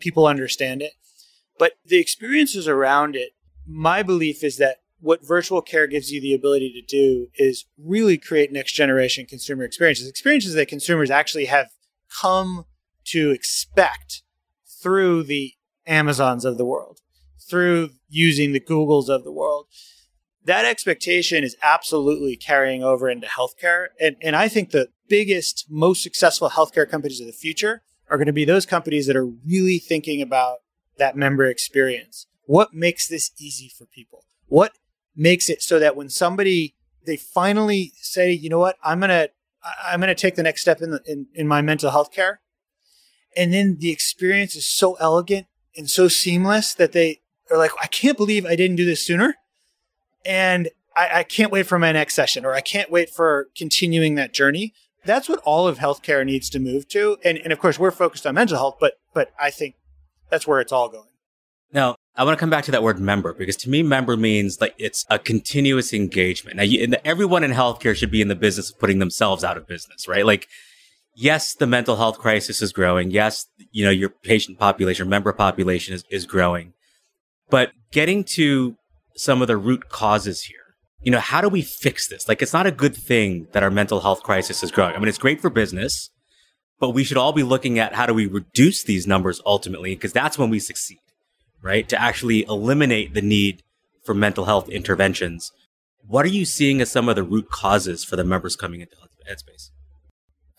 people 0.00 0.26
understand 0.26 0.82
it. 0.82 0.92
But 1.58 1.72
the 1.84 1.98
experiences 1.98 2.68
around 2.68 3.16
it, 3.16 3.30
my 3.66 4.02
belief 4.02 4.44
is 4.44 4.58
that 4.58 4.78
what 5.00 5.26
virtual 5.26 5.62
care 5.62 5.86
gives 5.86 6.10
you 6.10 6.20
the 6.20 6.34
ability 6.34 6.72
to 6.72 6.82
do 6.82 7.28
is 7.36 7.66
really 7.78 8.18
create 8.18 8.52
next 8.52 8.72
generation 8.72 9.26
consumer 9.26 9.64
experiences, 9.64 10.08
experiences 10.08 10.54
that 10.54 10.68
consumers 10.68 11.10
actually 11.10 11.46
have 11.46 11.68
come 12.20 12.64
to 13.04 13.30
expect 13.30 14.22
through 14.82 15.22
the 15.22 15.52
Amazons 15.86 16.44
of 16.44 16.58
the 16.58 16.64
world, 16.64 17.00
through 17.48 17.90
using 18.08 18.52
the 18.52 18.60
Googles 18.60 19.08
of 19.08 19.24
the 19.24 19.32
world. 19.32 19.66
That 20.44 20.64
expectation 20.64 21.44
is 21.44 21.56
absolutely 21.62 22.36
carrying 22.36 22.82
over 22.82 23.08
into 23.08 23.26
healthcare. 23.26 23.86
And, 24.00 24.16
and 24.22 24.36
I 24.36 24.48
think 24.48 24.70
the 24.70 24.88
biggest, 25.08 25.66
most 25.68 26.02
successful 26.02 26.50
healthcare 26.50 26.88
companies 26.88 27.20
of 27.20 27.26
the 27.26 27.32
future 27.32 27.82
are 28.08 28.16
going 28.16 28.26
to 28.26 28.32
be 28.32 28.44
those 28.44 28.66
companies 28.66 29.06
that 29.06 29.16
are 29.16 29.26
really 29.26 29.78
thinking 29.78 30.22
about 30.22 30.58
that 30.98 31.16
member 31.16 31.46
experience. 31.46 32.26
What 32.44 32.72
makes 32.72 33.08
this 33.08 33.32
easy 33.38 33.70
for 33.76 33.86
people? 33.86 34.24
What 34.46 34.72
makes 35.16 35.48
it 35.48 35.62
so 35.62 35.78
that 35.78 35.96
when 35.96 36.08
somebody 36.08 36.74
they 37.06 37.16
finally 37.16 37.92
say, 38.00 38.32
you 38.32 38.50
know 38.50 38.58
what, 38.58 38.76
I'm 38.82 39.00
gonna 39.00 39.28
I'm 39.84 40.00
gonna 40.00 40.14
take 40.14 40.34
the 40.34 40.42
next 40.42 40.60
step 40.60 40.82
in 40.82 40.90
the, 40.90 41.02
in, 41.06 41.26
in 41.34 41.48
my 41.48 41.62
mental 41.62 41.90
health 41.90 42.12
care, 42.12 42.40
and 43.36 43.52
then 43.52 43.78
the 43.80 43.90
experience 43.90 44.54
is 44.54 44.68
so 44.68 44.94
elegant 44.94 45.46
and 45.76 45.88
so 45.88 46.08
seamless 46.08 46.74
that 46.74 46.92
they 46.92 47.20
are 47.50 47.58
like, 47.58 47.70
I 47.80 47.86
can't 47.86 48.16
believe 48.16 48.44
I 48.44 48.56
didn't 48.56 48.76
do 48.76 48.84
this 48.84 49.04
sooner, 49.06 49.36
and 50.24 50.68
I, 50.96 51.20
I 51.20 51.22
can't 51.22 51.52
wait 51.52 51.66
for 51.66 51.78
my 51.78 51.92
next 51.92 52.14
session, 52.14 52.44
or 52.44 52.52
I 52.52 52.60
can't 52.60 52.90
wait 52.90 53.10
for 53.10 53.48
continuing 53.56 54.16
that 54.16 54.34
journey. 54.34 54.74
That's 55.04 55.28
what 55.28 55.40
all 55.44 55.68
of 55.68 55.78
healthcare 55.78 56.24
needs 56.26 56.50
to 56.50 56.58
move 56.58 56.88
to, 56.88 57.18
and 57.24 57.38
and 57.38 57.52
of 57.52 57.58
course 57.58 57.78
we're 57.78 57.92
focused 57.92 58.26
on 58.26 58.34
mental 58.34 58.58
health, 58.58 58.76
but 58.80 58.94
but 59.14 59.32
I 59.40 59.50
think 59.50 59.76
that's 60.30 60.46
where 60.46 60.60
it's 60.60 60.72
all 60.72 60.88
going. 60.88 61.08
Now, 61.72 61.96
I 62.16 62.24
want 62.24 62.38
to 62.38 62.40
come 62.40 62.50
back 62.50 62.64
to 62.64 62.70
that 62.70 62.82
word 62.82 62.98
member 62.98 63.34
because 63.34 63.56
to 63.56 63.70
me, 63.70 63.82
member 63.82 64.16
means 64.16 64.58
like 64.60 64.74
it's 64.78 65.04
a 65.10 65.18
continuous 65.18 65.92
engagement. 65.92 66.56
Now, 66.56 66.62
you, 66.62 66.94
everyone 67.04 67.44
in 67.44 67.50
healthcare 67.50 67.94
should 67.94 68.10
be 68.10 68.22
in 68.22 68.28
the 68.28 68.34
business 68.34 68.70
of 68.70 68.78
putting 68.78 69.00
themselves 69.00 69.44
out 69.44 69.58
of 69.58 69.66
business, 69.66 70.08
right? 70.08 70.24
Like, 70.24 70.48
yes, 71.14 71.54
the 71.54 71.66
mental 71.66 71.96
health 71.96 72.18
crisis 72.18 72.62
is 72.62 72.72
growing. 72.72 73.10
Yes, 73.10 73.46
you 73.70 73.84
know, 73.84 73.90
your 73.90 74.08
patient 74.08 74.58
population, 74.58 75.08
member 75.10 75.32
population 75.34 75.94
is, 75.94 76.04
is 76.10 76.24
growing. 76.24 76.72
But 77.50 77.72
getting 77.92 78.24
to 78.24 78.76
some 79.14 79.42
of 79.42 79.48
the 79.48 79.58
root 79.58 79.90
causes 79.90 80.44
here, 80.44 80.56
you 81.02 81.12
know, 81.12 81.20
how 81.20 81.42
do 81.42 81.50
we 81.50 81.60
fix 81.60 82.08
this? 82.08 82.26
Like, 82.28 82.40
it's 82.40 82.54
not 82.54 82.66
a 82.66 82.72
good 82.72 82.96
thing 82.96 83.46
that 83.52 83.62
our 83.62 83.70
mental 83.70 84.00
health 84.00 84.22
crisis 84.22 84.62
is 84.62 84.70
growing. 84.70 84.94
I 84.94 84.98
mean, 84.98 85.08
it's 85.08 85.18
great 85.18 85.42
for 85.42 85.50
business, 85.50 86.10
but 86.80 86.90
we 86.90 87.04
should 87.04 87.18
all 87.18 87.32
be 87.32 87.42
looking 87.42 87.78
at 87.78 87.94
how 87.94 88.06
do 88.06 88.14
we 88.14 88.26
reduce 88.26 88.82
these 88.84 89.06
numbers 89.06 89.40
ultimately, 89.44 89.94
because 89.94 90.14
that's 90.14 90.38
when 90.38 90.48
we 90.48 90.58
succeed 90.58 90.98
right? 91.66 91.88
To 91.88 92.00
actually 92.00 92.44
eliminate 92.44 93.12
the 93.12 93.22
need 93.22 93.62
for 94.04 94.14
mental 94.14 94.44
health 94.44 94.68
interventions. 94.68 95.50
What 96.06 96.24
are 96.24 96.28
you 96.28 96.44
seeing 96.44 96.80
as 96.80 96.90
some 96.90 97.08
of 97.08 97.16
the 97.16 97.24
root 97.24 97.50
causes 97.50 98.04
for 98.04 98.14
the 98.14 98.24
members 98.24 98.54
coming 98.54 98.80
into 98.80 98.94
Headspace? 99.28 99.70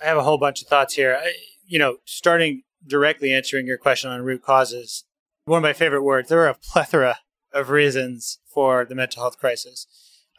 I 0.02 0.06
have 0.06 0.18
a 0.18 0.24
whole 0.24 0.38
bunch 0.38 0.62
of 0.62 0.68
thoughts 0.68 0.96
here. 0.96 1.18
I, 1.20 1.32
you 1.66 1.80
know, 1.80 1.98
starting 2.04 2.64
directly 2.86 3.34
answering 3.34 3.66
your 3.66 3.78
question 3.78 4.12
on 4.12 4.22
root 4.22 4.44
causes, 4.44 5.06
one 5.46 5.58
of 5.58 5.64
my 5.64 5.72
favorite 5.72 6.04
words, 6.04 6.28
there 6.28 6.42
are 6.42 6.50
a 6.50 6.56
plethora 6.56 7.20
of 7.54 7.70
reasons 7.70 8.40
for 8.46 8.84
the 8.84 8.96
mental 8.96 9.24
health 9.24 9.38
crisis. 9.38 9.88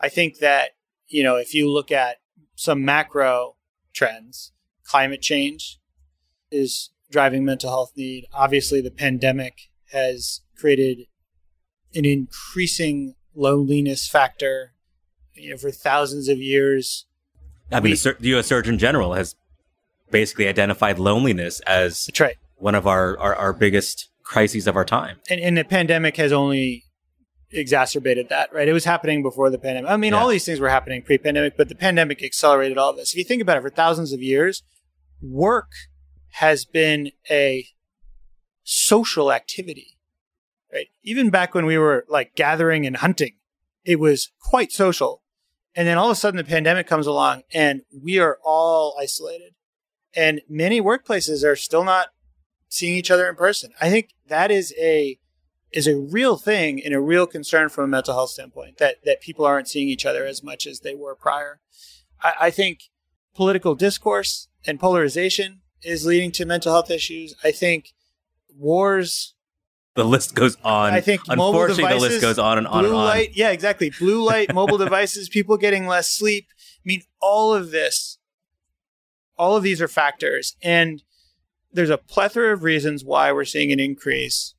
I 0.01 0.11
think 0.11 0.39
that, 0.39 0.73
you 1.09 1.23
know, 1.23 1.37
if 1.37 1.55
you 1.55 1.71
look 1.71 1.91
at 1.91 2.19
some 2.55 2.85
macro 2.85 3.57
trends, 3.95 4.53
climate 4.85 5.23
change 5.23 5.79
is 6.51 6.91
driving 7.11 7.45
mental 7.45 7.71
health 7.71 7.93
need. 7.97 8.27
Obviously, 8.35 8.83
the 8.83 8.91
pandemic 8.91 9.68
has 9.93 10.41
created 10.57 11.07
an 11.95 12.05
increasing 12.05 13.15
loneliness 13.35 14.09
factor 14.09 14.75
you 15.35 15.51
know, 15.51 15.57
for 15.57 15.71
thousands 15.71 16.29
of 16.29 16.39
years. 16.39 17.07
I 17.71 17.81
mean, 17.81 17.93
we, 17.93 18.13
the 18.13 18.29
U.S. 18.31 18.47
Surgeon 18.47 18.79
General 18.79 19.15
has 19.15 19.37
basically 20.11 20.49
identified 20.49 20.99
loneliness 20.99 21.61
as 21.61 22.11
right. 22.19 22.37
one 22.57 22.75
of 22.75 22.87
our, 22.87 23.19
our, 23.19 23.35
our, 23.35 23.53
biggest 23.53 24.09
crises 24.23 24.67
of 24.67 24.75
our 24.75 24.85
time. 24.85 25.19
And, 25.29 25.41
and, 25.41 25.59
the 25.59 25.65
pandemic 25.65 26.17
has 26.17 26.33
only 26.33 26.85
exacerbated 27.51 28.31
that, 28.31 28.53
right? 28.53 28.69
It 28.69 28.73
was 28.73 28.85
happening 28.85 29.23
before 29.23 29.51
the 29.51 29.59
pandemic. 29.59 29.91
I 29.91 29.97
mean, 29.97 30.13
yeah. 30.13 30.21
all 30.21 30.29
these 30.29 30.45
things 30.45 30.61
were 30.61 30.71
happening 30.71 31.03
pre 31.03 31.19
pandemic, 31.19 31.57
but 31.57 31.69
the 31.69 31.75
pandemic 31.75 32.23
accelerated 32.23 32.79
all 32.79 32.93
this. 32.93 33.13
If 33.13 33.19
you 33.19 33.25
think 33.25 33.43
about 33.43 33.59
it, 33.59 33.63
for 33.63 33.71
thousands 33.71 34.13
of 34.13 34.23
years, 34.23 34.63
work 35.21 35.71
has 36.33 36.65
been 36.65 37.11
a 37.31 37.67
social 38.71 39.33
activity 39.33 39.99
right? 40.73 40.89
Even 41.03 41.31
back 41.31 41.55
when 41.55 41.67
we 41.67 41.79
were 41.79 42.05
like 42.09 42.35
gathering 42.35 42.87
and 42.87 42.99
hunting, 42.99 43.35
it 43.85 43.99
was 43.99 44.31
quite 44.41 44.73
social. 44.73 45.23
And 45.75 45.87
then 45.87 45.99
all 45.99 46.11
of 46.11 46.13
a 46.13 46.17
sudden 46.17 46.39
the 46.39 46.45
pandemic 46.45 46.87
comes 46.87 47.07
along 47.07 47.43
and 47.53 47.83
we 47.93 48.19
are 48.19 48.39
all 48.45 48.97
isolated. 49.01 49.55
And 50.15 50.41
many 50.49 50.81
workplaces 50.81 51.45
are 51.45 51.57
still 51.57 51.85
not 51.85 52.09
seeing 52.69 52.95
each 52.95 53.11
other 53.11 53.29
in 53.29 53.37
person. 53.37 53.73
I 53.81 53.91
think 53.91 54.15
that 54.27 54.51
is 54.51 54.75
a 54.79 55.19
is 55.71 55.87
a 55.87 55.97
real 55.97 56.39
thing 56.39 56.83
and 56.83 56.95
a 56.95 57.01
real 57.01 57.27
concern 57.27 57.69
from 57.69 57.85
a 57.85 57.89
mental 57.89 58.15
health 58.15 58.31
standpoint 58.31 58.79
that 58.79 59.05
that 59.05 59.21
people 59.21 59.45
aren't 59.45 59.69
seeing 59.69 59.89
each 59.89 60.07
other 60.07 60.25
as 60.25 60.43
much 60.43 60.67
as 60.67 60.81
they 60.81 60.95
were 60.95 61.15
prior. 61.15 61.61
I, 62.23 62.33
I 62.41 62.51
think 62.51 62.85
political 63.35 63.75
discourse 63.75 64.49
and 64.67 64.81
polarization 64.81 65.61
is 65.83 66.07
leading 66.07 66.33
to 66.33 66.47
mental 66.47 66.73
health 66.73 66.91
issues. 66.91 67.35
I 67.45 67.53
think 67.53 67.93
wars 68.59 69.35
the 69.99 70.05
list 70.05 70.37
goes 70.37 70.57
on. 70.63 70.93
I 70.93 71.01
think 71.01 71.23
unfortunately 71.29 71.83
devices, 71.83 72.03
the 72.03 72.09
list 72.09 72.21
goes 72.23 72.39
on 72.39 72.57
and 72.57 72.69
on 72.69 72.85
blue 72.85 72.91
and 72.91 72.99
on. 72.99 73.05
Light, 73.05 73.31
yeah, 73.35 73.51
exactly. 73.51 73.91
Blue 73.91 74.23
light, 74.25 74.55
mobile 74.55 74.79
devices, 74.79 75.29
people 75.29 75.57
getting 75.57 75.89
less 75.89 76.09
sleep. 76.09 76.47
I 76.77 76.85
mean, 76.85 77.03
all 77.21 77.53
of 77.53 77.73
this, 77.73 78.19
all 79.37 79.57
of 79.57 79.65
these 79.65 79.83
are 79.83 79.89
factors, 79.89 80.57
and 80.63 81.03
there's 81.73 81.91
a 81.91 81.99
plethora 81.99 82.53
of 82.53 82.63
reasons 82.63 83.05
why 83.05 83.33
we're 83.33 83.45
seeing 83.45 83.73
an 83.73 83.81
increase. 83.81 84.55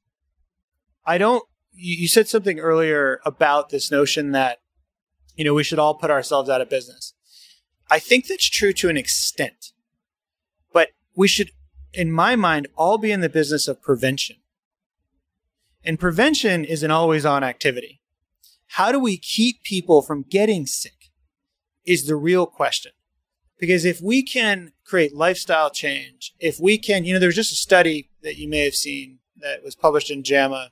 I 1.05 1.17
don't. 1.17 1.43
You, 1.71 1.95
you 1.95 2.07
said 2.09 2.27
something 2.27 2.59
earlier 2.59 3.21
about 3.25 3.69
this 3.69 3.89
notion 3.89 4.33
that 4.33 4.57
you 5.37 5.45
know 5.45 5.53
we 5.53 5.63
should 5.63 5.79
all 5.79 5.95
put 5.95 6.11
ourselves 6.11 6.49
out 6.49 6.59
of 6.59 6.69
business. 6.69 7.13
I 7.89 7.99
think 7.99 8.27
that's 8.27 8.49
true 8.49 8.73
to 8.73 8.89
an 8.89 8.97
extent, 8.97 9.71
but 10.73 10.89
we 11.15 11.29
should, 11.29 11.51
in 11.93 12.11
my 12.11 12.35
mind, 12.35 12.67
all 12.75 12.97
be 12.97 13.11
in 13.11 13.21
the 13.21 13.29
business 13.29 13.67
of 13.67 13.81
prevention 13.81 14.37
and 15.83 15.99
prevention 15.99 16.65
is 16.65 16.83
an 16.83 16.91
always 16.91 17.25
on 17.25 17.43
activity. 17.43 18.01
How 18.73 18.91
do 18.91 18.99
we 18.99 19.17
keep 19.17 19.63
people 19.63 20.01
from 20.01 20.23
getting 20.23 20.65
sick 20.65 20.99
is 21.85 22.05
the 22.05 22.15
real 22.15 22.45
question. 22.45 22.91
Because 23.57 23.83
if 23.83 23.99
we 24.01 24.23
can 24.23 24.73
create 24.85 25.15
lifestyle 25.15 25.69
change, 25.69 26.33
if 26.39 26.59
we 26.59 26.77
can, 26.77 27.03
you 27.03 27.13
know, 27.13 27.19
there 27.19 27.27
was 27.27 27.35
just 27.35 27.51
a 27.51 27.55
study 27.55 28.09
that 28.21 28.37
you 28.37 28.47
may 28.47 28.63
have 28.63 28.75
seen 28.75 29.19
that 29.37 29.63
was 29.63 29.75
published 29.75 30.11
in 30.11 30.23
JAMA 30.23 30.69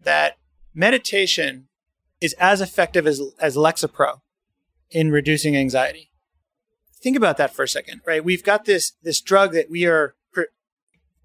that 0.00 0.38
meditation 0.74 1.68
is 2.20 2.32
as 2.34 2.60
effective 2.60 3.06
as, 3.06 3.20
as 3.38 3.56
Lexapro 3.56 4.20
in 4.90 5.10
reducing 5.10 5.56
anxiety. 5.56 6.10
Think 7.00 7.16
about 7.16 7.36
that 7.36 7.54
for 7.54 7.62
a 7.62 7.68
second, 7.68 8.00
right? 8.06 8.24
We've 8.24 8.42
got 8.42 8.64
this, 8.64 8.92
this 9.02 9.20
drug 9.20 9.52
that 9.52 9.70
we 9.70 9.86
are 9.86 10.14
pre- 10.32 10.46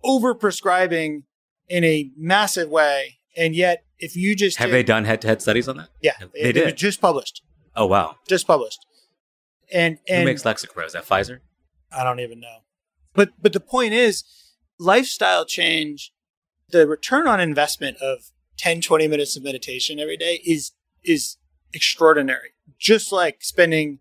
over 0.04 0.36
prescribing 0.36 1.24
in 1.70 1.84
a 1.84 2.12
massive 2.18 2.70
way. 2.70 3.20
And 3.38 3.56
yet, 3.56 3.86
if 3.98 4.16
you 4.16 4.36
just 4.36 4.58
have 4.58 4.70
did, 4.70 4.74
they 4.74 4.84
done 4.84 5.06
head 5.06 5.22
to 5.22 5.28
head 5.28 5.42
studies 5.42 5.68
on 5.68 5.78
that? 5.78 5.90
Yeah, 6.02 6.14
they, 6.34 6.44
they 6.44 6.52
did. 6.52 6.78
just 6.78 7.00
published. 7.00 7.44
Oh 7.76 7.86
wow, 7.86 8.18
just 8.28 8.46
published. 8.46 8.86
And 9.72 10.00
and 10.10 10.20
who 10.20 10.26
makes 10.26 10.44
Lexapro? 10.44 10.86
Is 10.86 10.94
that 10.94 11.06
Pfizer? 11.06 11.40
I 11.96 12.04
don't 12.04 12.20
even 12.20 12.42
know. 12.42 12.58
But 13.14 13.30
but 13.42 13.54
the 13.54 13.62
point 13.62 13.94
is, 13.94 14.24
lifestyle 14.78 15.46
change, 15.46 16.14
the 16.70 16.88
return 16.88 17.28
on 17.28 17.40
investment 17.40 17.98
of 17.98 18.32
10, 18.58 18.82
20 18.82 19.08
minutes 19.08 19.38
of 19.38 19.44
meditation 19.44 20.00
every 20.00 20.18
day 20.18 20.42
is 20.46 20.72
is 21.04 21.38
extraordinary. 21.74 22.50
Just 22.78 23.12
like 23.12 23.44
spending, 23.44 24.00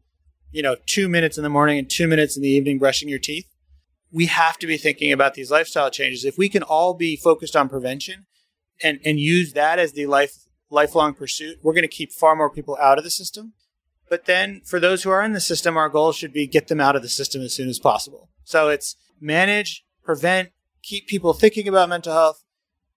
you 0.51 0.63
know, 0.63 0.77
two 0.87 1.09
minutes 1.09 1.37
in 1.37 1.43
the 1.43 1.51
morning 1.51 1.79
and 1.79 1.89
two 1.89 2.07
minutes 2.07 2.37
in 2.37 2.43
the 2.43 2.49
evening 2.49 2.79
brushing 2.79 3.09
your 3.09 3.19
teeth 3.19 3.47
we 4.13 4.27
have 4.27 4.59
to 4.59 4.67
be 4.67 4.77
thinking 4.77 5.13
about 5.13 5.35
these 5.35 5.51
lifestyle 5.51 5.91
changes. 5.91 6.25
If 6.25 6.37
we 6.37 6.49
can 6.49 6.63
all 6.63 6.95
be 6.95 7.17
focused 7.17 7.57
on 7.57 7.69
prevention 7.69 8.27
and, 8.83 8.99
and 9.05 9.21
use 9.21 9.53
that 9.53 9.79
as 9.79 9.93
the 9.93 10.07
life 10.07 10.35
lifelong 10.73 11.15
pursuit, 11.15 11.59
we're 11.63 11.73
going 11.73 11.83
to 11.83 11.89
keep 11.89 12.13
far 12.13 12.37
more 12.37 12.51
people 12.51 12.77
out 12.81 12.99
of 12.99 13.05
the 13.05 13.11
system. 13.11 13.55
But 14.09 14.27
then 14.27 14.63
for 14.65 14.81
those 14.81 15.03
who 15.03 15.11
are 15.11 15.23
in 15.23 15.33
the 15.33 15.41
system, 15.41 15.77
our 15.77 15.89
goal 15.89 16.13
should 16.13 16.33
be 16.33 16.47
get 16.47 16.69
them 16.69 16.81
out 16.81 16.97
of 16.97 17.03
the 17.03 17.09
system 17.09 17.43
as 17.43 17.55
soon 17.55 17.69
as 17.69 17.79
possible. 17.79 18.31
So 18.45 18.69
it's 18.69 18.97
manage, 19.21 19.85
prevent, 20.03 20.51
keep 20.83 21.07
people 21.07 21.33
thinking 21.33 21.69
about 21.69 21.89
mental 21.89 22.13
health, 22.13 22.43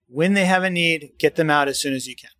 when 0.06 0.34
they 0.34 0.44
have 0.44 0.62
a 0.62 0.70
need, 0.70 1.12
get 1.18 1.36
them 1.36 1.50
out 1.50 1.68
as 1.68 1.80
soon 1.80 1.94
as 1.94 2.06
you 2.06 2.14
can. 2.14 2.30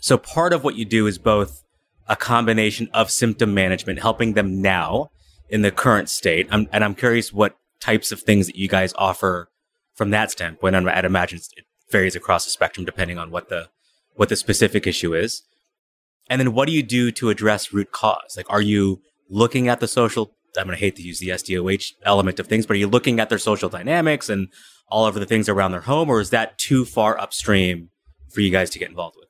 So 0.00 0.18
part 0.18 0.52
of 0.52 0.64
what 0.64 0.76
you 0.76 0.84
do 0.84 1.06
is 1.06 1.18
both 1.18 1.62
a 2.08 2.16
combination 2.16 2.88
of 2.92 3.10
symptom 3.10 3.54
management, 3.54 4.00
helping 4.00 4.34
them 4.34 4.60
now 4.60 5.10
in 5.48 5.62
the 5.62 5.70
current 5.70 6.08
state. 6.08 6.46
I'm, 6.50 6.68
and 6.72 6.82
I'm 6.82 6.94
curious 6.94 7.32
what 7.32 7.56
types 7.80 8.12
of 8.12 8.20
things 8.20 8.46
that 8.46 8.56
you 8.56 8.68
guys 8.68 8.92
offer 8.96 9.48
from 9.94 10.10
that 10.10 10.30
standpoint. 10.30 10.74
And 10.74 10.88
I'd 10.88 11.04
imagine 11.04 11.40
it 11.56 11.64
varies 11.90 12.16
across 12.16 12.44
the 12.44 12.50
spectrum 12.50 12.86
depending 12.86 13.18
on 13.18 13.30
what 13.30 13.48
the 13.48 13.68
what 14.14 14.28
the 14.28 14.36
specific 14.36 14.86
issue 14.86 15.14
is. 15.14 15.42
And 16.28 16.40
then 16.40 16.52
what 16.52 16.66
do 16.66 16.72
you 16.72 16.82
do 16.82 17.10
to 17.12 17.30
address 17.30 17.72
root 17.72 17.92
cause? 17.92 18.34
Like, 18.36 18.50
are 18.50 18.60
you 18.60 19.00
looking 19.28 19.68
at 19.68 19.80
the 19.80 19.88
social? 19.88 20.34
I'm 20.56 20.66
going 20.66 20.76
to 20.76 20.80
hate 20.80 20.96
to 20.96 21.02
use 21.02 21.18
the 21.18 21.28
SDOH 21.28 21.92
element 22.04 22.38
of 22.38 22.46
things, 22.46 22.66
but 22.66 22.74
are 22.74 22.78
you 22.78 22.86
looking 22.86 23.20
at 23.20 23.30
their 23.30 23.38
social 23.38 23.70
dynamics 23.70 24.28
and 24.28 24.48
all 24.88 25.06
of 25.06 25.14
the 25.14 25.24
things 25.24 25.48
around 25.48 25.72
their 25.72 25.80
home, 25.80 26.10
or 26.10 26.20
is 26.20 26.28
that 26.30 26.58
too 26.58 26.84
far 26.84 27.18
upstream 27.18 27.88
for 28.30 28.42
you 28.42 28.50
guys 28.50 28.68
to 28.70 28.78
get 28.78 28.90
involved 28.90 29.16
with? 29.18 29.21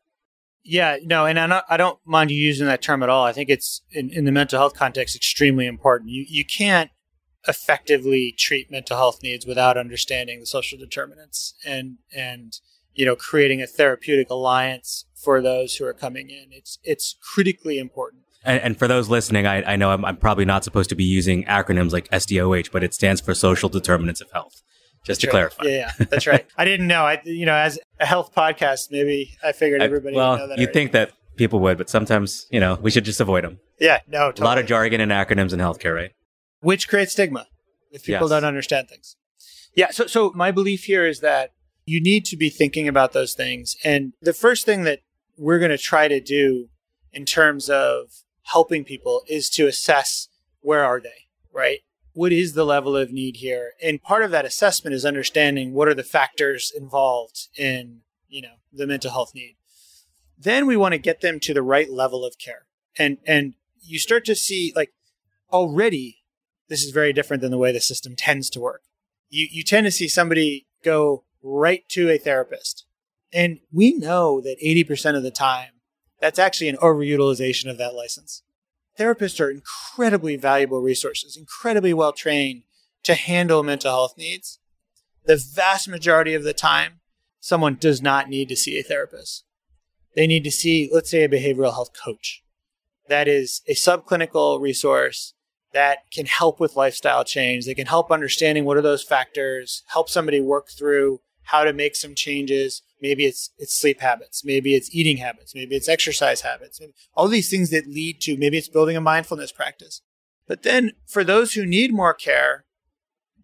Yeah, 0.64 0.98
no, 1.02 1.26
and 1.26 1.38
I 1.40 1.46
don't, 1.46 1.64
I 1.68 1.76
don't 1.76 1.98
mind 2.04 2.30
you 2.30 2.36
using 2.36 2.66
that 2.66 2.82
term 2.82 3.02
at 3.02 3.08
all. 3.08 3.24
I 3.24 3.32
think 3.32 3.50
it's 3.50 3.82
in, 3.90 4.10
in 4.10 4.24
the 4.24 4.32
mental 4.32 4.58
health 4.58 4.74
context 4.74 5.16
extremely 5.16 5.66
important. 5.66 6.10
You 6.10 6.24
you 6.28 6.44
can't 6.44 6.90
effectively 7.48 8.34
treat 8.38 8.70
mental 8.70 8.96
health 8.96 9.22
needs 9.22 9.44
without 9.44 9.76
understanding 9.76 10.38
the 10.38 10.46
social 10.46 10.78
determinants 10.78 11.54
and 11.66 11.98
and 12.14 12.60
you 12.94 13.04
know 13.04 13.16
creating 13.16 13.60
a 13.60 13.66
therapeutic 13.66 14.30
alliance 14.30 15.06
for 15.14 15.40
those 15.40 15.76
who 15.76 15.84
are 15.84 15.92
coming 15.92 16.30
in. 16.30 16.46
It's 16.50 16.78
it's 16.84 17.16
critically 17.34 17.78
important. 17.78 18.22
And, 18.44 18.60
and 18.60 18.78
for 18.78 18.88
those 18.88 19.08
listening, 19.08 19.46
I, 19.46 19.72
I 19.72 19.76
know 19.76 19.90
I'm, 19.90 20.04
I'm, 20.04 20.16
probably 20.16 20.44
not 20.44 20.64
supposed 20.64 20.88
to 20.90 20.96
be 20.96 21.04
using 21.04 21.44
acronyms 21.44 21.92
like 21.92 22.08
SDOH, 22.10 22.72
but 22.72 22.82
it 22.82 22.92
stands 22.92 23.20
for 23.20 23.34
Social 23.34 23.68
Determinants 23.68 24.20
of 24.20 24.32
Health. 24.32 24.62
Just 25.04 25.06
that's 25.06 25.18
to 25.20 25.26
right. 25.26 25.30
clarify. 25.32 25.64
Yeah, 25.64 25.90
yeah, 25.98 26.06
that's 26.10 26.26
right. 26.26 26.46
I 26.56 26.64
didn't 26.64 26.86
know. 26.86 27.04
I 27.04 27.20
you 27.24 27.46
know 27.46 27.54
as 27.54 27.78
a 28.00 28.06
health 28.06 28.34
podcast, 28.34 28.90
maybe 28.90 29.36
I 29.42 29.52
figured 29.52 29.82
everybody. 29.82 30.14
I, 30.14 30.18
well, 30.18 30.30
would 30.32 30.38
know 30.38 30.48
that 30.48 30.58
you'd 30.58 30.72
think 30.72 30.92
that 30.92 31.12
people 31.36 31.60
would, 31.60 31.78
but 31.78 31.90
sometimes 31.90 32.46
you 32.50 32.60
know 32.60 32.78
we 32.80 32.90
should 32.90 33.04
just 33.04 33.20
avoid 33.20 33.44
them. 33.44 33.58
Yeah, 33.80 33.98
no, 34.08 34.30
totally. 34.30 34.44
A 34.44 34.48
lot 34.48 34.58
of 34.58 34.66
jargon 34.66 35.00
and 35.00 35.10
acronyms 35.10 35.52
in 35.52 35.58
healthcare, 35.58 35.94
right? 35.94 36.12
which 36.60 36.86
creates 36.88 37.10
stigma 37.12 37.46
if 37.90 38.04
people 38.04 38.28
Yes. 38.28 38.30
don't 38.30 38.44
understand 38.44 38.88
things. 38.88 39.16
Yeah, 39.74 39.90
so 39.90 40.06
so 40.06 40.30
my 40.36 40.52
belief 40.52 40.84
here 40.84 41.04
is 41.06 41.18
that 41.20 41.50
you 41.86 42.00
need 42.00 42.24
to 42.26 42.36
be 42.36 42.48
thinking 42.48 42.86
about 42.86 43.12
those 43.12 43.34
things 43.34 43.74
and 43.84 44.12
the 44.22 44.32
first 44.32 44.64
thing 44.64 44.84
that 44.84 45.00
we're 45.36 45.58
going 45.58 45.72
to 45.72 45.78
try 45.78 46.06
to 46.06 46.20
do 46.20 46.68
in 47.12 47.24
terms 47.24 47.68
of 47.68 48.22
helping 48.44 48.84
people 48.84 49.22
is 49.28 49.50
to 49.50 49.66
assess 49.66 50.28
where 50.60 50.84
are 50.84 51.00
they, 51.00 51.26
right? 51.52 51.80
What 52.14 52.32
is 52.32 52.52
the 52.52 52.64
level 52.64 52.96
of 52.96 53.10
need 53.10 53.36
here? 53.36 53.72
And 53.82 54.02
part 54.02 54.22
of 54.22 54.30
that 54.32 54.44
assessment 54.44 54.94
is 54.94 55.04
understanding 55.04 55.72
what 55.72 55.88
are 55.88 55.94
the 55.94 56.02
factors 56.02 56.72
involved 56.76 57.48
in, 57.56 58.00
you 58.28 58.42
know, 58.42 58.56
the 58.72 58.86
mental 58.86 59.10
health 59.10 59.34
need. 59.34 59.56
Then 60.38 60.66
we 60.66 60.76
want 60.76 60.92
to 60.92 60.98
get 60.98 61.20
them 61.20 61.40
to 61.40 61.54
the 61.54 61.62
right 61.62 61.90
level 61.90 62.24
of 62.24 62.38
care. 62.38 62.66
And 62.98 63.18
and 63.26 63.54
you 63.80 63.98
start 63.98 64.24
to 64.26 64.34
see 64.34 64.72
like 64.76 64.92
already 65.50 66.18
this 66.68 66.82
is 66.82 66.90
very 66.90 67.12
different 67.12 67.40
than 67.40 67.50
the 67.50 67.58
way 67.58 67.72
the 67.72 67.80
system 67.80 68.14
tends 68.16 68.50
to 68.50 68.60
work. 68.60 68.82
You 69.30 69.46
you 69.50 69.62
tend 69.62 69.86
to 69.86 69.90
see 69.90 70.08
somebody 70.08 70.66
go 70.84 71.24
right 71.42 71.88
to 71.90 72.10
a 72.10 72.18
therapist. 72.18 72.84
And 73.32 73.60
we 73.72 73.94
know 73.94 74.42
that 74.42 74.60
80% 74.62 75.16
of 75.16 75.22
the 75.22 75.30
time 75.30 75.70
that's 76.20 76.38
actually 76.38 76.68
an 76.68 76.76
overutilization 76.76 77.68
of 77.68 77.78
that 77.78 77.94
license. 77.94 78.42
Therapists 79.02 79.40
are 79.40 79.50
incredibly 79.50 80.36
valuable 80.36 80.80
resources, 80.80 81.36
incredibly 81.36 81.92
well 81.92 82.12
trained 82.12 82.62
to 83.02 83.14
handle 83.14 83.64
mental 83.64 83.90
health 83.90 84.14
needs. 84.16 84.60
The 85.24 85.36
vast 85.36 85.88
majority 85.88 86.34
of 86.34 86.44
the 86.44 86.52
time, 86.52 87.00
someone 87.40 87.74
does 87.74 88.00
not 88.00 88.28
need 88.28 88.48
to 88.48 88.56
see 88.56 88.78
a 88.78 88.82
therapist. 88.84 89.44
They 90.14 90.28
need 90.28 90.44
to 90.44 90.52
see, 90.52 90.88
let's 90.92 91.10
say, 91.10 91.24
a 91.24 91.28
behavioral 91.28 91.72
health 91.72 91.90
coach. 91.92 92.44
That 93.08 93.26
is 93.26 93.62
a 93.66 93.74
subclinical 93.74 94.60
resource 94.60 95.34
that 95.72 96.10
can 96.12 96.26
help 96.26 96.60
with 96.60 96.76
lifestyle 96.76 97.24
change. 97.24 97.66
They 97.66 97.74
can 97.74 97.88
help 97.88 98.12
understanding 98.12 98.64
what 98.64 98.76
are 98.76 98.82
those 98.82 99.02
factors, 99.02 99.82
help 99.88 100.10
somebody 100.10 100.40
work 100.40 100.68
through 100.68 101.22
how 101.44 101.64
to 101.64 101.72
make 101.72 101.96
some 101.96 102.14
changes. 102.14 102.82
Maybe 103.02 103.26
it's 103.26 103.50
it's 103.58 103.78
sleep 103.78 104.00
habits, 104.00 104.44
maybe 104.44 104.74
it's 104.74 104.94
eating 104.94 105.16
habits, 105.16 105.54
maybe 105.54 105.74
it's 105.74 105.88
exercise 105.88 106.42
habits, 106.42 106.80
maybe 106.80 106.94
all 107.14 107.28
these 107.28 107.50
things 107.50 107.70
that 107.70 107.88
lead 107.88 108.20
to 108.22 108.36
maybe 108.36 108.56
it's 108.56 108.68
building 108.68 108.96
a 108.96 109.00
mindfulness 109.00 109.50
practice. 109.50 110.00
But 110.46 110.62
then 110.62 110.92
for 111.06 111.24
those 111.24 111.54
who 111.54 111.66
need 111.66 111.92
more 111.92 112.14
care, 112.14 112.64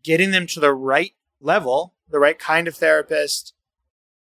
getting 0.04 0.30
them 0.30 0.46
to 0.46 0.60
the 0.60 0.72
right 0.72 1.12
level, 1.40 1.94
the 2.08 2.20
right 2.20 2.38
kind 2.38 2.68
of 2.68 2.76
therapist, 2.76 3.52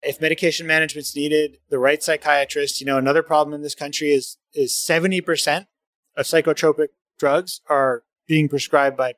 if 0.01 0.21
medication 0.21 0.65
management's 0.65 1.15
needed, 1.15 1.57
the 1.69 1.79
right 1.79 2.01
psychiatrist. 2.01 2.79
You 2.79 2.87
know, 2.87 2.97
another 2.97 3.23
problem 3.23 3.53
in 3.53 3.61
this 3.61 3.75
country 3.75 4.11
is 4.11 4.37
is 4.53 4.73
70% 4.73 5.67
of 6.15 6.25
psychotropic 6.25 6.87
drugs 7.19 7.61
are 7.69 8.03
being 8.27 8.47
prescribed 8.47 8.97
by 8.97 9.13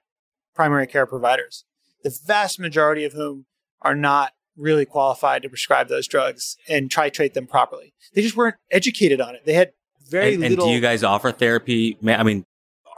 primary 0.56 0.88
care 0.88 1.06
providers, 1.06 1.66
the 2.04 2.18
vast 2.26 2.60
majority 2.60 3.06
of 3.06 3.14
whom 3.14 3.46
are 3.82 3.96
not 3.96 4.34
really 4.60 4.86
qualified 4.86 5.42
to 5.44 5.50
prescribe 5.50 5.88
those 5.88 6.08
drugs 6.08 6.58
and 6.68 6.92
try 6.92 7.10
treat 7.10 7.34
them 7.34 7.48
properly. 7.48 7.94
They 8.14 8.22
just 8.22 8.36
weren't 8.36 8.56
educated 8.72 9.22
on 9.22 9.36
it. 9.36 9.46
They 9.46 9.54
had 9.54 9.72
very 10.10 10.34
and, 10.36 10.44
and 10.44 10.58
do 10.58 10.68
you 10.70 10.82
guys 10.82 11.04
offer 11.04 11.32
therapy? 11.32 11.98
I 12.06 12.24
mean, 12.24 12.46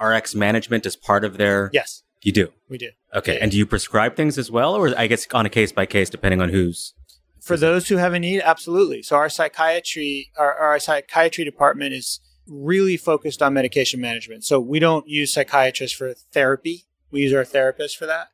RX 0.02 0.34
management 0.36 0.86
is 0.86 0.96
part 0.96 1.24
of 1.24 1.38
their. 1.38 1.70
yes, 1.74 2.04
You 2.24 2.32
do. 2.32 2.50
we 2.70 2.78
do. 2.78 2.90
Okay. 3.14 3.38
And 3.40 3.52
do 3.52 3.58
you 3.58 3.66
prescribe 3.66 4.16
things 4.16 4.38
as 4.38 4.50
well, 4.50 4.76
or 4.76 4.98
I 4.98 5.08
guess 5.08 5.28
on 5.34 5.46
a 5.46 5.50
case 5.50 5.72
by 5.72 5.86
case, 5.86 6.10
depending 6.10 6.42
on 6.42 6.50
who's. 6.50 6.94
For 7.42 7.58
those 7.58 7.88
who 7.90 7.98
have 7.98 8.14
a 8.14 8.20
need, 8.20 8.42
absolutely. 8.42 9.02
So 9.04 9.16
our 9.16 9.30
psychiatry, 9.30 10.32
our, 10.38 10.54
our 10.56 10.80
psychiatry 10.80 11.44
department 11.44 11.94
is 11.94 12.20
really 12.48 12.98
focused 12.98 13.42
on 13.42 13.54
medication 13.54 14.00
management. 14.02 14.44
So 14.44 14.60
we 14.60 14.80
don't 14.80 15.08
use 15.08 15.34
psychiatrists 15.34 15.98
for 15.98 16.14
therapy. 16.32 16.86
We 17.12 17.22
use 17.22 17.34
our 17.34 17.44
therapists 17.44 17.96
for 17.96 18.06
that. 18.06 18.28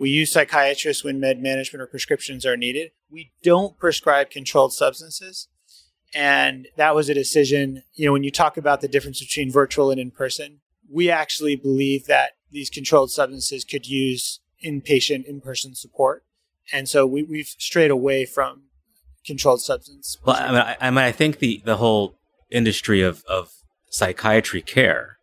We 0.00 0.08
use 0.08 0.32
psychiatrists 0.32 1.04
when 1.04 1.20
med 1.20 1.42
management 1.42 1.82
or 1.82 1.86
prescriptions 1.86 2.46
are 2.46 2.56
needed. 2.56 2.92
We 3.10 3.32
don't 3.42 3.78
prescribe 3.78 4.30
controlled 4.30 4.72
substances. 4.72 5.48
And 6.14 6.68
that 6.78 6.94
was 6.94 7.10
a 7.10 7.14
decision, 7.14 7.82
you 7.92 8.06
know, 8.06 8.12
when 8.12 8.24
you 8.24 8.30
talk 8.30 8.56
about 8.56 8.80
the 8.80 8.88
difference 8.88 9.20
between 9.20 9.52
virtual 9.52 9.90
and 9.90 10.00
in 10.00 10.10
person, 10.10 10.60
we 10.90 11.10
actually 11.10 11.54
believe 11.54 12.06
that 12.06 12.30
these 12.50 12.70
controlled 12.70 13.10
substances 13.10 13.62
could 13.62 13.86
use 13.86 14.40
inpatient, 14.64 15.26
in 15.26 15.42
person 15.42 15.74
support. 15.74 16.24
And 16.72 16.88
so 16.88 17.06
we, 17.06 17.22
we've 17.22 17.54
strayed 17.58 17.90
away 17.90 18.24
from 18.24 18.62
controlled 19.26 19.60
substance. 19.60 20.16
Well, 20.24 20.36
I 20.36 20.48
mean, 20.48 20.56
I, 20.56 20.76
I 20.80 20.90
mean, 20.90 21.04
I 21.04 21.12
think 21.12 21.40
the 21.40 21.60
the 21.66 21.76
whole 21.76 22.16
industry 22.50 23.02
of 23.02 23.22
of 23.28 23.50
psychiatry 23.90 24.62
care 24.62 25.18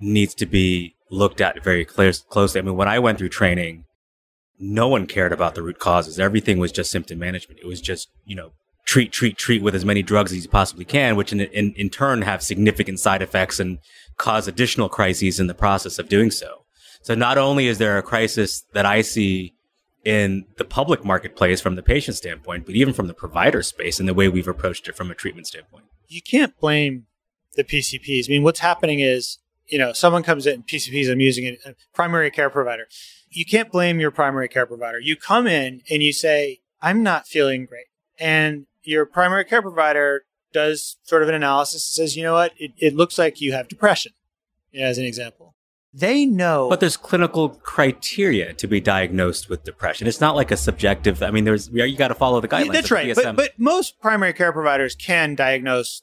needs 0.00 0.34
to 0.36 0.46
be 0.46 0.96
looked 1.10 1.42
at 1.42 1.62
very 1.62 1.84
clear, 1.84 2.12
closely. 2.30 2.60
I 2.60 2.64
mean, 2.64 2.76
when 2.76 2.88
I 2.88 2.98
went 2.98 3.18
through 3.18 3.28
training, 3.28 3.84
no 4.62 4.88
one 4.88 5.06
cared 5.06 5.32
about 5.32 5.54
the 5.54 5.62
root 5.62 5.78
causes. 5.78 6.20
Everything 6.20 6.58
was 6.58 6.72
just 6.72 6.90
symptom 6.90 7.18
management. 7.18 7.60
It 7.60 7.66
was 7.66 7.80
just 7.80 8.08
you 8.24 8.36
know 8.36 8.52
treat, 8.84 9.12
treat, 9.12 9.36
treat 9.36 9.62
with 9.62 9.74
as 9.74 9.84
many 9.84 10.02
drugs 10.02 10.32
as 10.32 10.44
you 10.44 10.48
possibly 10.48 10.84
can, 10.84 11.16
which 11.16 11.32
in 11.32 11.40
in, 11.40 11.72
in 11.74 11.90
turn 11.90 12.22
have 12.22 12.42
significant 12.42 13.00
side 13.00 13.22
effects 13.22 13.60
and 13.60 13.78
cause 14.16 14.46
additional 14.48 14.88
crises 14.88 15.40
in 15.40 15.46
the 15.48 15.54
process 15.54 15.98
of 15.98 16.08
doing 16.08 16.30
so. 16.30 16.64
So 17.02 17.14
not 17.14 17.36
only 17.36 17.66
is 17.66 17.78
there 17.78 17.98
a 17.98 18.02
crisis 18.02 18.64
that 18.74 18.86
I 18.86 19.02
see 19.02 19.54
in 20.04 20.44
the 20.58 20.64
public 20.64 21.04
marketplace 21.04 21.60
from 21.60 21.76
the 21.76 21.82
patient 21.82 22.16
standpoint, 22.16 22.66
but 22.66 22.74
even 22.74 22.92
from 22.92 23.06
the 23.06 23.14
provider 23.14 23.62
space 23.62 24.00
and 24.00 24.08
the 24.08 24.14
way 24.14 24.28
we've 24.28 24.48
approached 24.48 24.88
it 24.88 24.96
from 24.96 25.10
a 25.10 25.14
treatment 25.14 25.46
standpoint. 25.46 25.84
you 26.08 26.20
can't 26.20 26.58
blame 26.58 27.06
the 27.54 27.64
PCPs. 27.64 28.28
I 28.28 28.30
mean, 28.30 28.42
what's 28.42 28.60
happening 28.60 29.00
is, 29.00 29.38
you 29.66 29.78
know, 29.78 29.92
someone 29.92 30.22
comes 30.22 30.46
in, 30.46 30.62
PCPs, 30.62 31.10
I'm 31.10 31.20
using 31.20 31.44
it, 31.44 31.58
a 31.64 31.74
primary 31.94 32.30
care 32.30 32.50
provider. 32.50 32.86
You 33.34 33.44
can't 33.44 33.70
blame 33.70 34.00
your 34.00 34.10
primary 34.10 34.48
care 34.48 34.66
provider. 34.66 34.98
You 35.00 35.16
come 35.16 35.46
in 35.46 35.82
and 35.90 36.02
you 36.02 36.12
say, 36.12 36.60
I'm 36.80 37.02
not 37.02 37.26
feeling 37.26 37.66
great. 37.66 37.86
And 38.18 38.66
your 38.82 39.06
primary 39.06 39.44
care 39.44 39.62
provider 39.62 40.22
does 40.52 40.96
sort 41.02 41.22
of 41.22 41.28
an 41.28 41.34
analysis 41.34 41.86
and 41.88 41.94
says, 41.94 42.16
you 42.16 42.22
know 42.22 42.34
what, 42.34 42.52
it, 42.58 42.72
it 42.78 42.94
looks 42.94 43.18
like 43.18 43.40
you 43.40 43.52
have 43.52 43.68
depression, 43.68 44.12
as 44.74 44.98
an 44.98 45.04
example. 45.04 45.54
They 45.94 46.24
know. 46.24 46.68
But 46.70 46.80
there's 46.80 46.96
clinical 46.96 47.50
criteria 47.50 48.54
to 48.54 48.66
be 48.66 48.80
diagnosed 48.80 49.48
with 49.50 49.64
depression. 49.64 50.06
It's 50.06 50.20
not 50.20 50.34
like 50.34 50.50
a 50.50 50.56
subjective. 50.56 51.22
I 51.22 51.30
mean, 51.30 51.44
there's 51.44 51.68
you 51.68 51.96
got 51.96 52.08
to 52.08 52.14
follow 52.14 52.40
the 52.40 52.48
guidelines. 52.48 52.66
Yeah, 52.66 52.72
that's 52.72 52.90
right. 52.90 53.14
But, 53.14 53.36
but 53.36 53.50
most 53.58 54.00
primary 54.00 54.32
care 54.32 54.52
providers 54.52 54.94
can 54.94 55.34
diagnose 55.34 56.02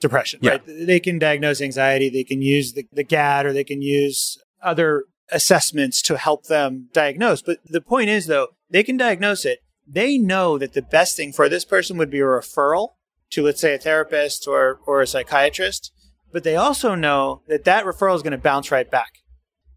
depression, 0.00 0.38
Yeah. 0.42 0.52
right? 0.52 0.62
They 0.66 1.00
can 1.00 1.18
diagnose 1.18 1.60
anxiety. 1.60 2.08
They 2.08 2.22
can 2.22 2.42
use 2.42 2.74
the, 2.74 2.86
the 2.92 3.02
GAD 3.02 3.46
or 3.46 3.52
they 3.52 3.64
can 3.64 3.82
use 3.82 4.38
other 4.62 5.04
assessments 5.30 6.02
to 6.02 6.16
help 6.16 6.46
them 6.46 6.88
diagnose. 6.92 7.42
But 7.42 7.58
the 7.64 7.80
point 7.80 8.08
is, 8.08 8.26
though, 8.26 8.48
they 8.70 8.82
can 8.82 8.96
diagnose 8.96 9.44
it. 9.44 9.60
They 9.86 10.18
know 10.18 10.58
that 10.58 10.74
the 10.74 10.82
best 10.82 11.16
thing 11.16 11.32
for 11.32 11.48
this 11.48 11.64
person 11.64 11.96
would 11.98 12.10
be 12.10 12.20
a 12.20 12.24
referral 12.24 12.90
to, 13.30 13.42
let's 13.42 13.60
say, 13.60 13.74
a 13.74 13.78
therapist 13.78 14.46
or, 14.46 14.80
or 14.86 15.00
a 15.00 15.06
psychiatrist. 15.06 15.92
But 16.32 16.44
they 16.44 16.56
also 16.56 16.94
know 16.94 17.42
that 17.48 17.64
that 17.64 17.84
referral 17.84 18.16
is 18.16 18.22
going 18.22 18.32
to 18.32 18.38
bounce 18.38 18.70
right 18.70 18.90
back 18.90 19.18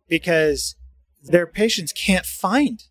because 0.10 0.76
their 1.24 1.48
patients 1.48 1.94
can't 1.94 2.26
find 2.26 2.84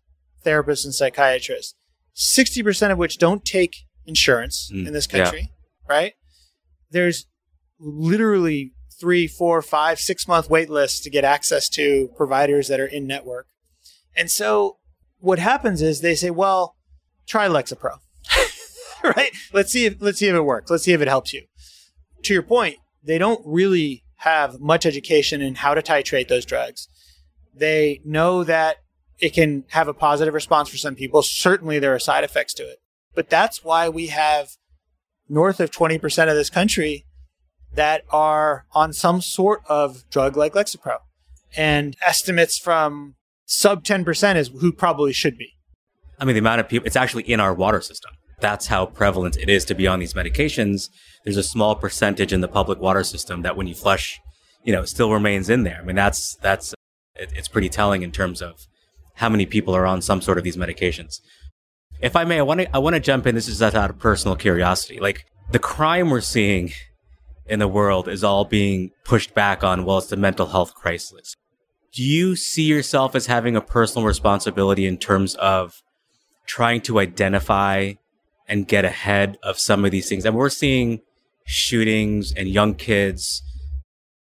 therapists 0.43 0.83
and 0.83 0.93
psychiatrists, 0.93 1.75
60% 2.15 2.91
of 2.91 2.97
which 2.97 3.17
don't 3.17 3.45
take 3.45 3.85
insurance 4.05 4.71
mm, 4.73 4.87
in 4.87 4.93
this 4.93 5.05
country, 5.05 5.41
yeah. 5.41 5.95
right? 5.95 6.13
There's 6.89 7.27
literally 7.79 8.73
three, 9.01 9.27
four, 9.27 9.61
five, 9.63 9.99
six 9.99 10.27
month 10.27 10.49
wait 10.49 10.69
lists 10.69 11.01
to 11.01 11.09
get 11.09 11.25
access 11.25 11.67
to 11.69 12.09
providers 12.15 12.67
that 12.67 12.79
are 12.79 12.85
in 12.85 13.07
network. 13.07 13.47
And 14.15 14.29
so 14.29 14.77
what 15.19 15.39
happens 15.39 15.81
is 15.81 15.99
they 15.99 16.15
say, 16.15 16.29
well, 16.29 16.75
try 17.27 17.47
Lexapro. 17.47 17.97
right? 19.03 19.31
Let's 19.51 19.71
see 19.71 19.85
if 19.85 19.95
let's 19.99 20.19
see 20.19 20.27
if 20.27 20.35
it 20.35 20.41
works. 20.41 20.69
Let's 20.69 20.83
see 20.83 20.93
if 20.93 21.01
it 21.01 21.07
helps 21.07 21.33
you. 21.33 21.43
To 22.23 22.33
your 22.33 22.43
point, 22.43 22.77
they 23.03 23.17
don't 23.17 23.41
really 23.43 24.03
have 24.17 24.59
much 24.59 24.85
education 24.85 25.41
in 25.41 25.55
how 25.55 25.73
to 25.73 25.81
titrate 25.81 26.27
those 26.27 26.45
drugs. 26.45 26.87
They 27.55 28.01
know 28.05 28.43
that 28.43 28.77
it 29.19 29.33
can 29.33 29.65
have 29.69 29.87
a 29.87 29.93
positive 29.93 30.35
response 30.35 30.69
for 30.69 30.77
some 30.77 30.95
people. 30.95 31.23
Certainly 31.23 31.79
there 31.79 31.93
are 31.95 31.99
side 31.99 32.23
effects 32.23 32.53
to 32.55 32.63
it. 32.63 32.77
But 33.15 33.29
that's 33.29 33.63
why 33.63 33.89
we 33.89 34.07
have 34.07 34.51
north 35.27 35.59
of 35.59 35.71
20% 35.71 36.29
of 36.29 36.35
this 36.35 36.49
country 36.49 37.05
that 37.73 38.03
are 38.09 38.65
on 38.73 38.93
some 38.93 39.21
sort 39.21 39.61
of 39.67 40.03
drug 40.09 40.35
like 40.35 40.53
Lexapro. 40.53 40.97
And 41.55 41.95
estimates 42.05 42.57
from 42.57 43.15
sub 43.45 43.83
10% 43.83 44.35
is 44.35 44.49
who 44.59 44.71
probably 44.71 45.13
should 45.13 45.37
be. 45.37 45.53
I 46.19 46.25
mean, 46.25 46.35
the 46.35 46.39
amount 46.39 46.61
of 46.61 46.69
people, 46.69 46.85
it's 46.85 46.95
actually 46.95 47.23
in 47.23 47.39
our 47.39 47.53
water 47.53 47.81
system. 47.81 48.11
That's 48.39 48.67
how 48.67 48.85
prevalent 48.85 49.37
it 49.37 49.49
is 49.49 49.65
to 49.65 49.75
be 49.75 49.87
on 49.87 49.99
these 49.99 50.13
medications. 50.13 50.89
There's 51.23 51.37
a 51.37 51.43
small 51.43 51.75
percentage 51.75 52.33
in 52.33 52.41
the 52.41 52.47
public 52.47 52.79
water 52.79 53.03
system 53.03 53.41
that 53.43 53.55
when 53.55 53.67
you 53.67 53.75
flush, 53.75 54.19
you 54.63 54.71
know, 54.71 54.85
still 54.85 55.11
remains 55.11 55.49
in 55.49 55.63
there. 55.63 55.79
I 55.81 55.85
mean, 55.85 55.95
that's, 55.95 56.35
that's, 56.41 56.73
it, 57.15 57.31
it's 57.35 57.47
pretty 57.47 57.69
telling 57.69 58.01
in 58.01 58.11
terms 58.11 58.41
of 58.41 58.55
how 59.15 59.29
many 59.29 59.45
people 59.45 59.75
are 59.75 59.85
on 59.85 60.01
some 60.01 60.21
sort 60.21 60.37
of 60.37 60.43
these 60.43 60.57
medications. 60.57 61.19
If 62.01 62.15
I 62.15 62.23
may, 62.23 62.39
I 62.39 62.41
want 62.43 62.61
to, 62.61 62.75
I 62.75 62.79
want 62.79 62.95
to 62.95 62.99
jump 62.99 63.27
in. 63.27 63.35
This 63.35 63.47
is 63.47 63.61
out 63.61 63.75
of 63.75 63.99
personal 63.99 64.35
curiosity. 64.35 64.99
Like 64.99 65.25
the 65.51 65.59
crime 65.59 66.09
we're 66.09 66.21
seeing 66.21 66.71
in 67.51 67.59
the 67.59 67.67
world 67.67 68.07
is 68.07 68.23
all 68.23 68.45
being 68.45 68.91
pushed 69.03 69.33
back 69.33 69.61
on, 69.61 69.83
well, 69.83 69.97
it's 69.97 70.07
the 70.07 70.15
mental 70.15 70.47
health 70.47 70.73
crisis. 70.73 71.35
Do 71.91 72.01
you 72.01 72.37
see 72.37 72.63
yourself 72.63 73.13
as 73.13 73.25
having 73.25 73.57
a 73.57 73.61
personal 73.61 74.07
responsibility 74.07 74.85
in 74.85 74.97
terms 74.97 75.35
of 75.35 75.83
trying 76.47 76.79
to 76.83 76.97
identify 76.97 77.95
and 78.47 78.65
get 78.65 78.85
ahead 78.85 79.37
of 79.43 79.59
some 79.59 79.83
of 79.83 79.91
these 79.91 80.07
things? 80.07 80.25
And 80.25 80.33
we're 80.33 80.49
seeing 80.49 81.01
shootings 81.45 82.33
and 82.33 82.47
young 82.47 82.73
kids, 82.73 83.43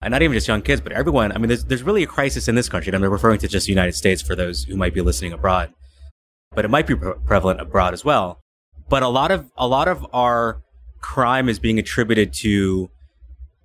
and 0.01 0.11
not 0.11 0.23
even 0.23 0.33
just 0.33 0.47
young 0.47 0.63
kids, 0.63 0.81
but 0.81 0.91
everyone. 0.91 1.31
I 1.31 1.37
mean, 1.37 1.49
there's, 1.49 1.65
there's 1.65 1.83
really 1.83 2.01
a 2.01 2.07
crisis 2.07 2.47
in 2.47 2.55
this 2.55 2.67
country. 2.67 2.89
And 2.89 3.05
I'm 3.05 3.11
referring 3.11 3.37
to 3.39 3.47
just 3.47 3.67
the 3.67 3.71
United 3.71 3.93
States 3.93 4.23
for 4.23 4.35
those 4.35 4.63
who 4.63 4.75
might 4.75 4.95
be 4.95 5.01
listening 5.01 5.33
abroad, 5.33 5.71
but 6.55 6.65
it 6.65 6.69
might 6.69 6.87
be 6.87 6.95
pre- 6.95 7.13
prevalent 7.27 7.61
abroad 7.61 7.93
as 7.93 8.03
well. 8.03 8.41
But 8.89 9.03
a 9.03 9.07
lot 9.07 9.29
of, 9.29 9.51
a 9.55 9.67
lot 9.67 9.87
of 9.87 10.03
our 10.13 10.63
crime 10.99 11.47
is 11.47 11.59
being 11.59 11.77
attributed 11.77 12.33
to 12.41 12.89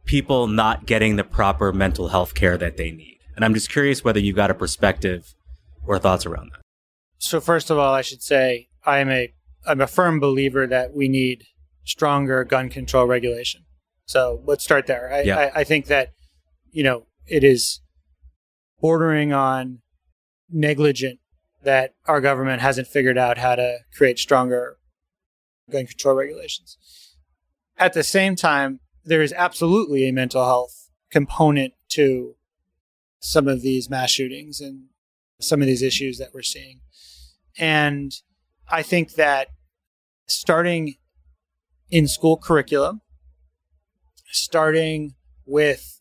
people 0.05 0.47
not 0.47 0.87
getting 0.87 1.17
the 1.17 1.25
proper 1.25 1.73
mental 1.73 2.09
health 2.09 2.35
care 2.35 2.57
that 2.59 2.77
they 2.77 2.91
need. 2.91 3.19
And 3.37 3.45
I'm 3.45 3.55
just 3.55 3.71
curious 3.71 4.05
whether 4.05 4.21
you've 4.21 4.37
got 4.37 4.51
a 4.51 4.55
perspective 4.55 5.35
or 5.87 5.99
thoughts 5.99 6.27
around 6.27 6.53
that. 6.53 6.61
So 7.19 7.41
first 7.41 7.71
of 7.71 7.79
all, 7.79 7.95
I 7.95 8.03
should 8.03 8.23
say 8.23 8.69
I 8.85 8.99
am 8.99 9.11
a 9.11 9.33
I'm 9.67 9.81
a 9.81 9.87
firm 9.87 10.21
believer 10.21 10.67
that 10.67 10.93
we 10.95 11.09
need 11.09 11.45
stronger 11.85 12.45
gun 12.45 12.69
control 12.69 13.07
regulation. 13.07 13.63
So 14.07 14.43
let's 14.45 14.63
start 14.63 14.87
there. 14.87 15.11
I, 15.13 15.23
yeah. 15.23 15.51
I, 15.55 15.61
I 15.61 15.65
think 15.65 15.87
that 15.87 16.11
you 16.71 16.83
know 16.83 17.07
it 17.27 17.43
is 17.43 17.81
bordering 18.81 19.33
on 19.33 19.81
negligent 20.51 21.19
that 21.63 21.95
our 22.07 22.21
government 22.21 22.61
hasn't 22.61 22.87
figured 22.87 23.17
out 23.17 23.39
how 23.39 23.55
to 23.55 23.79
create 23.97 24.19
stronger 24.19 24.77
gun 25.71 25.87
control 25.87 26.15
regulations. 26.15 26.77
At 27.79 27.95
the 27.95 28.05
same 28.05 28.37
time, 28.37 28.81
there 29.05 29.23
is 29.23 29.33
absolutely 29.33 30.09
a 30.09 30.13
mental 30.13 30.45
health 30.45 30.91
component 31.11 31.75
to 31.91 32.35
some 33.21 33.49
of 33.49 33.63
these 33.63 33.89
mass 33.89 34.11
shootings 34.11 34.61
and 34.61 34.87
some 35.41 35.61
of 35.61 35.67
these 35.67 35.83
issues 35.83 36.19
that 36.19 36.31
we're 36.35 36.43
seeing. 36.43 36.81
And 37.59 38.13
I 38.69 38.83
think 38.83 39.13
that 39.15 39.49
starting 40.27 40.97
in 41.91 42.09
school 42.09 42.37
curriculum, 42.37 43.01
starting 44.31 45.15
with 45.47 46.01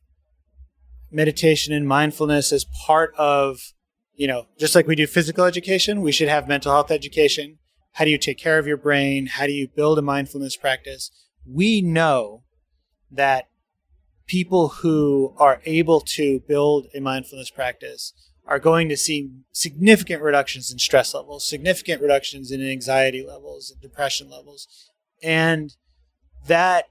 meditation 1.12 1.74
and 1.74 1.88
mindfulness 1.88 2.52
as 2.52 2.66
part 2.86 3.14
of, 3.18 3.74
you 4.16 4.28
know, 4.28 4.48
just 4.58 4.76
like 4.76 4.88
we 4.88 4.96
do 4.96 5.06
physical 5.06 5.46
education, 5.46 6.02
we 6.02 6.12
should 6.12 6.30
have 6.30 6.48
mental 6.48 6.72
health 6.72 6.92
education. 6.92 7.60
How 7.94 8.06
do 8.06 8.12
you 8.12 8.18
take 8.18 8.40
care 8.40 8.58
of 8.58 8.66
your 8.66 8.78
brain? 8.78 9.28
How 9.28 9.46
do 9.46 9.52
you 9.52 9.68
build 9.68 10.00
a 10.00 10.02
mindfulness 10.02 10.58
practice? 10.58 11.12
We 11.46 11.82
know 11.82 12.44
that 13.16 13.50
people 14.28 14.70
who 14.70 15.34
are 15.38 15.62
able 15.66 16.02
to 16.02 16.40
build 16.48 16.88
a 16.94 17.00
mindfulness 17.00 17.50
practice 17.50 18.14
are 18.46 18.60
going 18.60 18.90
to 18.90 18.98
see 18.98 19.32
significant 19.52 20.22
reductions 20.22 20.72
in 20.72 20.80
stress 20.80 21.14
levels, 21.14 21.48
significant 21.48 22.02
reductions 22.02 22.52
in 22.52 22.66
anxiety 22.66 23.26
levels 23.26 23.72
and 23.72 23.82
depression 23.82 24.30
levels. 24.30 24.68
And 25.22 25.76
that 26.48 26.86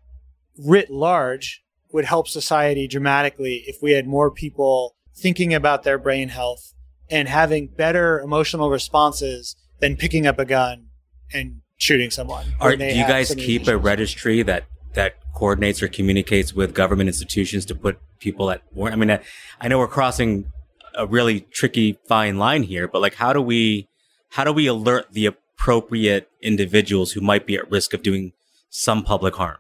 writ 0.59 0.91
large 0.91 1.63
would 1.93 2.07
help 2.07 2.27
society 2.27 2.89
dramatically 2.89 3.65
if 3.67 3.77
we 3.83 3.93
had 3.93 4.07
more 4.07 4.31
people 4.31 4.97
thinking 5.15 5.53
about 5.53 5.83
their 5.83 5.99
brain 5.99 6.31
health 6.31 6.73
and 7.11 7.29
having 7.29 7.67
better 7.67 8.21
emotional 8.21 8.71
responses 8.71 9.57
than 9.81 9.97
picking 9.97 10.27
up 10.27 10.39
a 10.39 10.47
gun 10.47 10.87
and 11.35 11.61
shooting 11.77 12.11
someone. 12.11 12.47
Are, 12.61 12.75
do 12.75 12.85
you 12.87 13.07
guys 13.07 13.35
keep 13.35 13.67
a 13.69 13.77
registry 13.77 14.43
that 14.43 14.65
that 14.95 15.17
coordinates 15.35 15.83
or 15.83 15.89
communicates 15.89 16.55
with 16.55 16.75
government 16.75 17.09
institutions 17.09 17.65
to 17.67 17.75
put 17.75 17.99
people 18.19 18.51
at 18.51 18.63
war. 18.73 18.91
I 18.91 18.97
mean, 18.97 19.11
I, 19.11 19.21
I 19.61 19.69
know 19.69 19.79
we're 19.79 19.89
crossing 19.89 20.47
a 20.95 21.07
really 21.07 21.41
tricky 21.41 21.99
fine 22.07 22.39
line 22.39 22.65
here, 22.65 22.87
but 22.87 23.01
like, 23.01 23.15
how 23.15 23.33
do 23.33 23.41
we, 23.41 23.89
how 24.31 24.45
do 24.45 24.53
we 24.53 24.67
alert 24.67 25.13
the 25.13 25.27
appropriate 25.27 26.31
individuals 26.41 27.13
who 27.13 27.21
might 27.21 27.47
be 27.47 27.57
at 27.57 27.71
risk 27.71 27.95
of 27.95 28.03
doing 28.03 28.33
some 28.69 29.03
public 29.03 29.37
harm? 29.37 29.59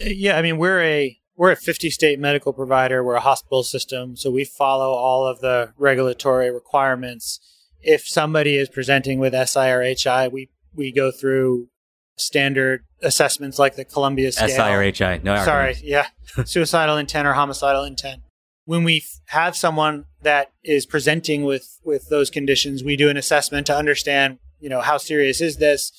Uh, 0.00 0.08
yeah, 0.08 0.36
I 0.36 0.42
mean, 0.42 0.58
we're 0.58 0.82
a 0.82 1.18
we're 1.36 1.52
a 1.52 1.56
50 1.56 1.90
state 1.90 2.18
medical 2.18 2.52
provider. 2.52 3.04
We're 3.04 3.14
a 3.14 3.20
hospital 3.20 3.62
system, 3.62 4.16
so 4.16 4.30
we 4.30 4.44
follow 4.44 4.90
all 4.90 5.26
of 5.26 5.40
the 5.40 5.72
regulatory 5.76 6.50
requirements. 6.50 7.40
If 7.80 8.08
somebody 8.08 8.56
is 8.56 8.68
presenting 8.68 9.18
with 9.18 9.34
SI 9.34 9.70
or 9.70 9.82
HI, 9.82 10.28
we 10.28 10.48
we 10.74 10.92
go 10.92 11.10
through 11.10 11.68
standard 12.16 12.84
assessments 13.02 13.58
like 13.58 13.76
the 13.76 13.84
Columbia 13.84 14.32
scale. 14.32 14.48
SIRHI. 14.48 15.22
No, 15.22 15.36
sorry, 15.44 15.76
yeah, 15.82 16.08
suicidal 16.44 16.96
intent 16.96 17.28
or 17.28 17.34
homicidal 17.34 17.84
intent. 17.84 18.22
When 18.64 18.82
we 18.82 18.98
f- 18.98 19.20
have 19.26 19.56
someone 19.56 20.06
that 20.22 20.52
is 20.64 20.86
presenting 20.86 21.44
with 21.44 21.78
with 21.84 22.08
those 22.08 22.30
conditions, 22.30 22.82
we 22.82 22.96
do 22.96 23.08
an 23.08 23.16
assessment 23.16 23.66
to 23.68 23.76
understand, 23.76 24.38
you 24.58 24.68
know, 24.68 24.80
how 24.80 24.96
serious 24.96 25.40
is 25.40 25.58
this, 25.58 25.92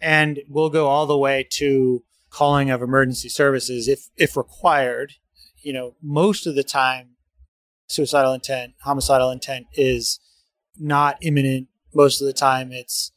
and 0.00 0.40
we'll 0.48 0.70
go 0.70 0.86
all 0.86 1.06
the 1.06 1.18
way 1.18 1.46
to 1.52 2.02
calling 2.30 2.70
of 2.70 2.82
emergency 2.82 3.28
services 3.28 3.88
if 3.88 4.08
if 4.16 4.36
required. 4.36 5.14
You 5.60 5.72
know, 5.72 5.94
most 6.02 6.46
of 6.46 6.54
the 6.54 6.64
time, 6.64 7.16
suicidal 7.88 8.32
intent, 8.32 8.74
homicidal 8.82 9.30
intent 9.30 9.66
is 9.74 10.20
not 10.78 11.18
imminent. 11.20 11.68
Most 11.94 12.20
of 12.20 12.26
the 12.26 12.32
time, 12.32 12.72
it's 12.72 13.12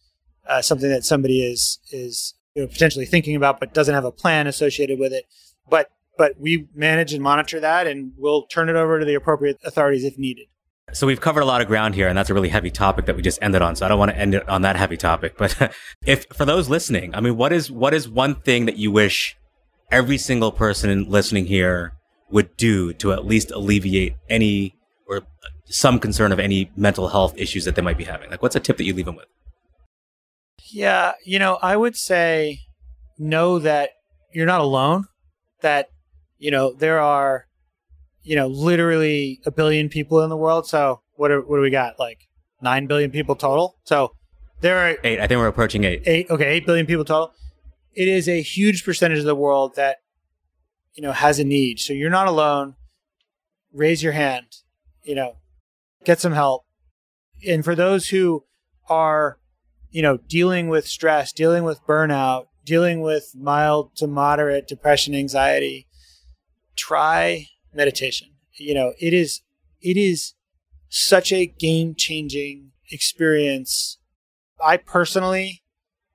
uh, 0.48 0.62
something 0.62 0.90
that 0.90 1.04
somebody 1.04 1.42
is 1.44 1.80
is 1.92 2.34
you 2.58 2.64
know, 2.64 2.68
potentially 2.68 3.06
thinking 3.06 3.36
about, 3.36 3.60
but 3.60 3.72
doesn't 3.72 3.94
have 3.94 4.04
a 4.04 4.12
plan 4.12 4.48
associated 4.48 4.98
with 4.98 5.14
it. 5.14 5.26
But 5.70 5.92
but 6.18 6.40
we 6.40 6.68
manage 6.74 7.14
and 7.14 7.22
monitor 7.22 7.60
that, 7.60 7.86
and 7.86 8.14
we'll 8.18 8.48
turn 8.48 8.68
it 8.68 8.76
over 8.76 9.00
to 9.00 9.06
the 9.06 9.14
appropriate 9.14 9.60
authorities 9.64 10.04
if 10.04 10.18
needed. 10.18 10.48
So 10.92 11.06
we've 11.06 11.22
covered 11.22 11.42
a 11.42 11.46
lot 11.46 11.62
of 11.62 11.68
ground 11.68 11.94
here, 11.94 12.08
and 12.08 12.18
that's 12.18 12.32
a 12.32 12.34
really 12.34 12.50
heavy 12.50 12.72
topic 12.72 13.06
that 13.06 13.16
we 13.16 13.22
just 13.22 13.38
ended 13.44 13.62
on. 13.62 13.76
So 13.76 13.86
I 13.86 13.90
don't 13.90 14.00
want 14.00 14.10
to 14.10 14.18
end 14.18 14.34
it 14.34 14.50
on 14.50 14.64
that 14.64 14.76
heavy 14.76 14.98
topic. 14.98 15.38
But 15.38 15.72
if 16.06 16.26
for 16.34 16.46
those 16.46 16.68
listening, 16.68 17.14
I 17.14 17.22
mean, 17.22 17.38
what 17.38 17.54
is 17.54 17.70
what 17.70 17.94
is 17.94 18.10
one 18.10 18.34
thing 18.34 18.66
that 18.66 18.78
you 18.78 18.92
wish 18.92 19.38
every 19.92 20.18
single 20.18 20.52
person 20.52 21.08
listening 21.08 21.46
here 21.46 21.94
would 22.32 22.58
do 22.58 22.92
to 22.94 23.14
at 23.14 23.24
least 23.24 23.52
alleviate 23.52 24.16
any 24.30 24.74
or 25.08 25.22
some 25.66 26.00
concern 26.00 26.32
of 26.32 26.40
any 26.40 26.72
mental 26.76 27.10
health 27.10 27.38
issues 27.38 27.66
that 27.66 27.76
they 27.76 27.84
might 27.84 28.00
be 28.00 28.06
having? 28.06 28.32
Like, 28.32 28.42
what's 28.42 28.56
a 28.56 28.60
tip 28.60 28.78
that 28.78 28.84
you 28.84 28.96
leave 28.96 29.06
them 29.06 29.16
with? 29.16 29.28
Yeah, 30.72 31.14
you 31.26 31.40
know, 31.40 31.58
I 31.62 31.76
would 31.76 31.96
say 31.96 32.62
know 33.18 33.60
that 33.60 33.92
you're 34.34 34.46
not 34.46 34.62
alone. 34.62 35.06
That 35.62 35.90
you 36.38 36.52
know 36.52 36.74
there 36.74 37.00
are, 37.00 37.48
you 38.24 38.36
know, 38.36 38.48
literally 38.48 39.40
a 39.46 39.52
billion 39.52 39.90
people 39.90 40.22
in 40.22 40.30
the 40.30 40.38
world. 40.38 40.68
So 40.68 41.02
what 41.16 41.32
are, 41.32 41.42
what 41.42 41.58
do 41.58 41.62
we 41.62 41.70
got? 41.70 42.00
Like 42.00 42.28
nine 42.62 42.88
billion 42.88 43.12
people 43.12 43.36
total. 43.36 43.78
So 43.84 44.14
there 44.62 44.78
are 44.78 44.98
eight. 45.04 45.20
I 45.20 45.28
think 45.28 45.40
we're 45.40 45.48
approaching 45.48 45.84
eight. 45.84 46.04
Eight. 46.06 46.30
Okay, 46.30 46.46
eight 46.46 46.66
billion 46.66 46.86
people 46.86 47.06
total. 47.06 47.34
It 47.94 48.08
is 48.08 48.30
a 48.30 48.42
huge 48.42 48.84
percentage 48.84 49.20
of 49.20 49.26
the 49.26 49.36
world 49.36 49.76
that 49.76 49.98
you 50.94 51.02
know 51.02 51.12
has 51.12 51.40
a 51.40 51.44
need. 51.44 51.80
So 51.80 51.94
you're 51.94 52.10
not 52.10 52.28
alone. 52.28 52.76
Raise 53.74 54.04
your 54.04 54.14
hand. 54.14 54.48
You 55.04 55.16
know, 55.16 55.38
get 56.04 56.20
some 56.20 56.34
help. 56.34 56.66
And 57.48 57.64
for 57.64 57.76
those 57.76 58.10
who 58.10 58.44
are 58.90 59.40
you 59.98 60.04
know, 60.04 60.18
dealing 60.18 60.68
with 60.68 60.88
stress, 60.88 61.34
dealing 61.34 61.64
with 61.64 61.84
burnout, 61.88 62.46
dealing 62.64 63.02
with 63.02 63.32
mild 63.36 63.96
to 63.96 64.06
moderate 64.06 64.68
depression, 64.68 65.16
anxiety, 65.16 65.88
try 66.76 67.48
meditation. 67.74 68.28
You 68.54 68.76
know, 68.76 68.94
it 69.00 69.12
is 69.12 69.42
it 69.82 69.98
is 69.98 70.36
such 70.88 71.32
a 71.32 71.48
game 71.48 71.96
changing 71.96 72.74
experience. 72.92 73.98
I 74.64 74.78
personally, 74.78 75.64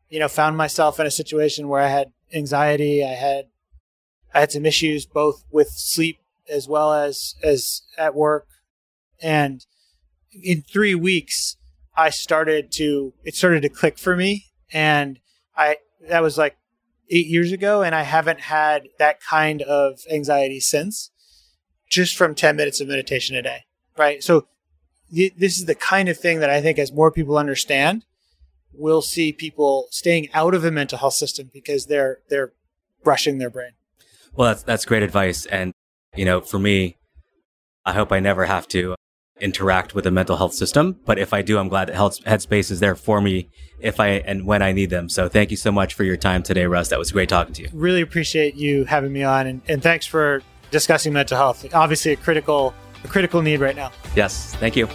you 0.08 0.20
know, 0.20 0.28
found 0.28 0.56
myself 0.56 1.00
in 1.00 1.06
a 1.08 1.10
situation 1.10 1.66
where 1.66 1.80
I 1.82 1.88
had 1.88 2.12
anxiety. 2.32 3.04
I 3.04 3.14
had 3.14 3.46
I 4.32 4.38
had 4.38 4.52
some 4.52 4.64
issues 4.64 5.06
both 5.06 5.42
with 5.50 5.70
sleep 5.70 6.20
as 6.48 6.68
well 6.68 6.92
as 6.92 7.34
as 7.42 7.82
at 7.98 8.14
work, 8.14 8.46
and 9.20 9.66
in 10.32 10.62
three 10.62 10.94
weeks, 10.94 11.56
I 11.94 12.10
started 12.10 12.72
to 12.72 13.12
it 13.24 13.34
started 13.34 13.62
to 13.62 13.68
click 13.68 13.98
for 13.98 14.16
me, 14.16 14.46
and 14.72 15.18
I 15.56 15.76
that 16.08 16.22
was 16.22 16.38
like 16.38 16.56
eight 17.10 17.26
years 17.26 17.52
ago, 17.52 17.82
and 17.82 17.94
I 17.94 18.02
haven't 18.02 18.40
had 18.40 18.88
that 18.98 19.20
kind 19.20 19.62
of 19.62 20.00
anxiety 20.10 20.60
since, 20.60 21.10
just 21.88 22.16
from 22.16 22.34
ten 22.34 22.56
minutes 22.56 22.80
of 22.80 22.88
meditation 22.88 23.36
a 23.36 23.42
day, 23.42 23.64
right? 23.96 24.22
So 24.22 24.46
th- 25.14 25.34
this 25.36 25.58
is 25.58 25.66
the 25.66 25.74
kind 25.74 26.08
of 26.08 26.18
thing 26.18 26.40
that 26.40 26.50
I 26.50 26.60
think 26.62 26.78
as 26.78 26.92
more 26.92 27.10
people 27.10 27.36
understand, 27.36 28.04
we'll 28.72 29.02
see 29.02 29.32
people 29.32 29.88
staying 29.90 30.28
out 30.32 30.54
of 30.54 30.62
the 30.62 30.70
mental 30.70 30.98
health 30.98 31.14
system 31.14 31.50
because 31.52 31.86
they're 31.86 32.20
they're 32.28 32.52
brushing 33.04 33.38
their 33.38 33.50
brain. 33.50 33.72
Well, 34.34 34.48
that's 34.48 34.62
that's 34.62 34.84
great 34.84 35.02
advice, 35.02 35.44
and 35.46 35.72
you 36.16 36.24
know, 36.24 36.40
for 36.40 36.58
me, 36.58 36.96
I 37.84 37.92
hope 37.92 38.12
I 38.12 38.20
never 38.20 38.46
have 38.46 38.66
to 38.68 38.94
interact 39.42 39.94
with 39.94 40.04
the 40.04 40.10
mental 40.10 40.36
health 40.36 40.54
system. 40.54 40.98
But 41.04 41.18
if 41.18 41.34
I 41.34 41.42
do, 41.42 41.58
I'm 41.58 41.68
glad 41.68 41.88
that 41.88 41.96
Headspace 41.96 42.70
is 42.70 42.80
there 42.80 42.94
for 42.94 43.20
me 43.20 43.50
if 43.80 44.00
I 44.00 44.08
and 44.08 44.46
when 44.46 44.62
I 44.62 44.72
need 44.72 44.90
them. 44.90 45.08
So 45.08 45.28
thank 45.28 45.50
you 45.50 45.56
so 45.56 45.72
much 45.72 45.94
for 45.94 46.04
your 46.04 46.16
time 46.16 46.42
today, 46.42 46.66
Russ. 46.66 46.88
That 46.88 46.98
was 46.98 47.12
great 47.12 47.28
talking 47.28 47.52
to 47.54 47.62
you. 47.62 47.68
Really 47.72 48.00
appreciate 48.00 48.54
you 48.54 48.84
having 48.84 49.12
me 49.12 49.24
on, 49.24 49.46
and, 49.46 49.60
and 49.68 49.82
thanks 49.82 50.06
for 50.06 50.42
discussing 50.70 51.12
mental 51.12 51.36
health. 51.36 51.66
Obviously, 51.74 52.12
a 52.12 52.16
critical 52.16 52.72
a 53.04 53.08
critical 53.08 53.42
need 53.42 53.60
right 53.60 53.76
now. 53.76 53.90
Yes, 54.14 54.54
thank 54.56 54.76
you. 54.76 54.86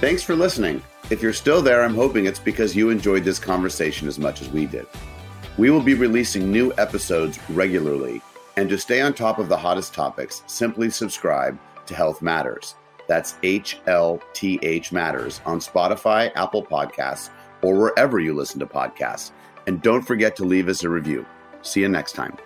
Thanks 0.00 0.22
for 0.22 0.34
listening. 0.34 0.82
If 1.08 1.22
you're 1.22 1.32
still 1.32 1.62
there, 1.62 1.84
I'm 1.84 1.94
hoping 1.94 2.26
it's 2.26 2.38
because 2.38 2.74
you 2.74 2.90
enjoyed 2.90 3.24
this 3.24 3.38
conversation 3.38 4.08
as 4.08 4.18
much 4.18 4.42
as 4.42 4.48
we 4.48 4.66
did. 4.66 4.86
We 5.56 5.70
will 5.70 5.82
be 5.82 5.94
releasing 5.94 6.50
new 6.50 6.72
episodes 6.76 7.38
regularly 7.48 8.20
and 8.56 8.68
to 8.68 8.78
stay 8.78 9.00
on 9.00 9.12
top 9.12 9.38
of 9.38 9.48
the 9.48 9.56
hottest 9.56 9.94
topics, 9.94 10.42
simply 10.46 10.90
subscribe 10.90 11.58
to 11.86 11.94
Health 11.94 12.22
Matters. 12.22 12.74
That's 13.06 13.34
HLTH 13.34 14.92
Matters 14.92 15.40
on 15.46 15.60
Spotify, 15.60 16.32
Apple 16.34 16.64
Podcasts, 16.64 17.30
or 17.62 17.78
wherever 17.78 18.18
you 18.18 18.34
listen 18.34 18.58
to 18.60 18.66
podcasts. 18.66 19.32
And 19.66 19.82
don't 19.82 20.02
forget 20.02 20.36
to 20.36 20.44
leave 20.44 20.68
us 20.68 20.84
a 20.84 20.88
review. 20.88 21.26
See 21.62 21.80
you 21.80 21.88
next 21.88 22.12
time. 22.12 22.36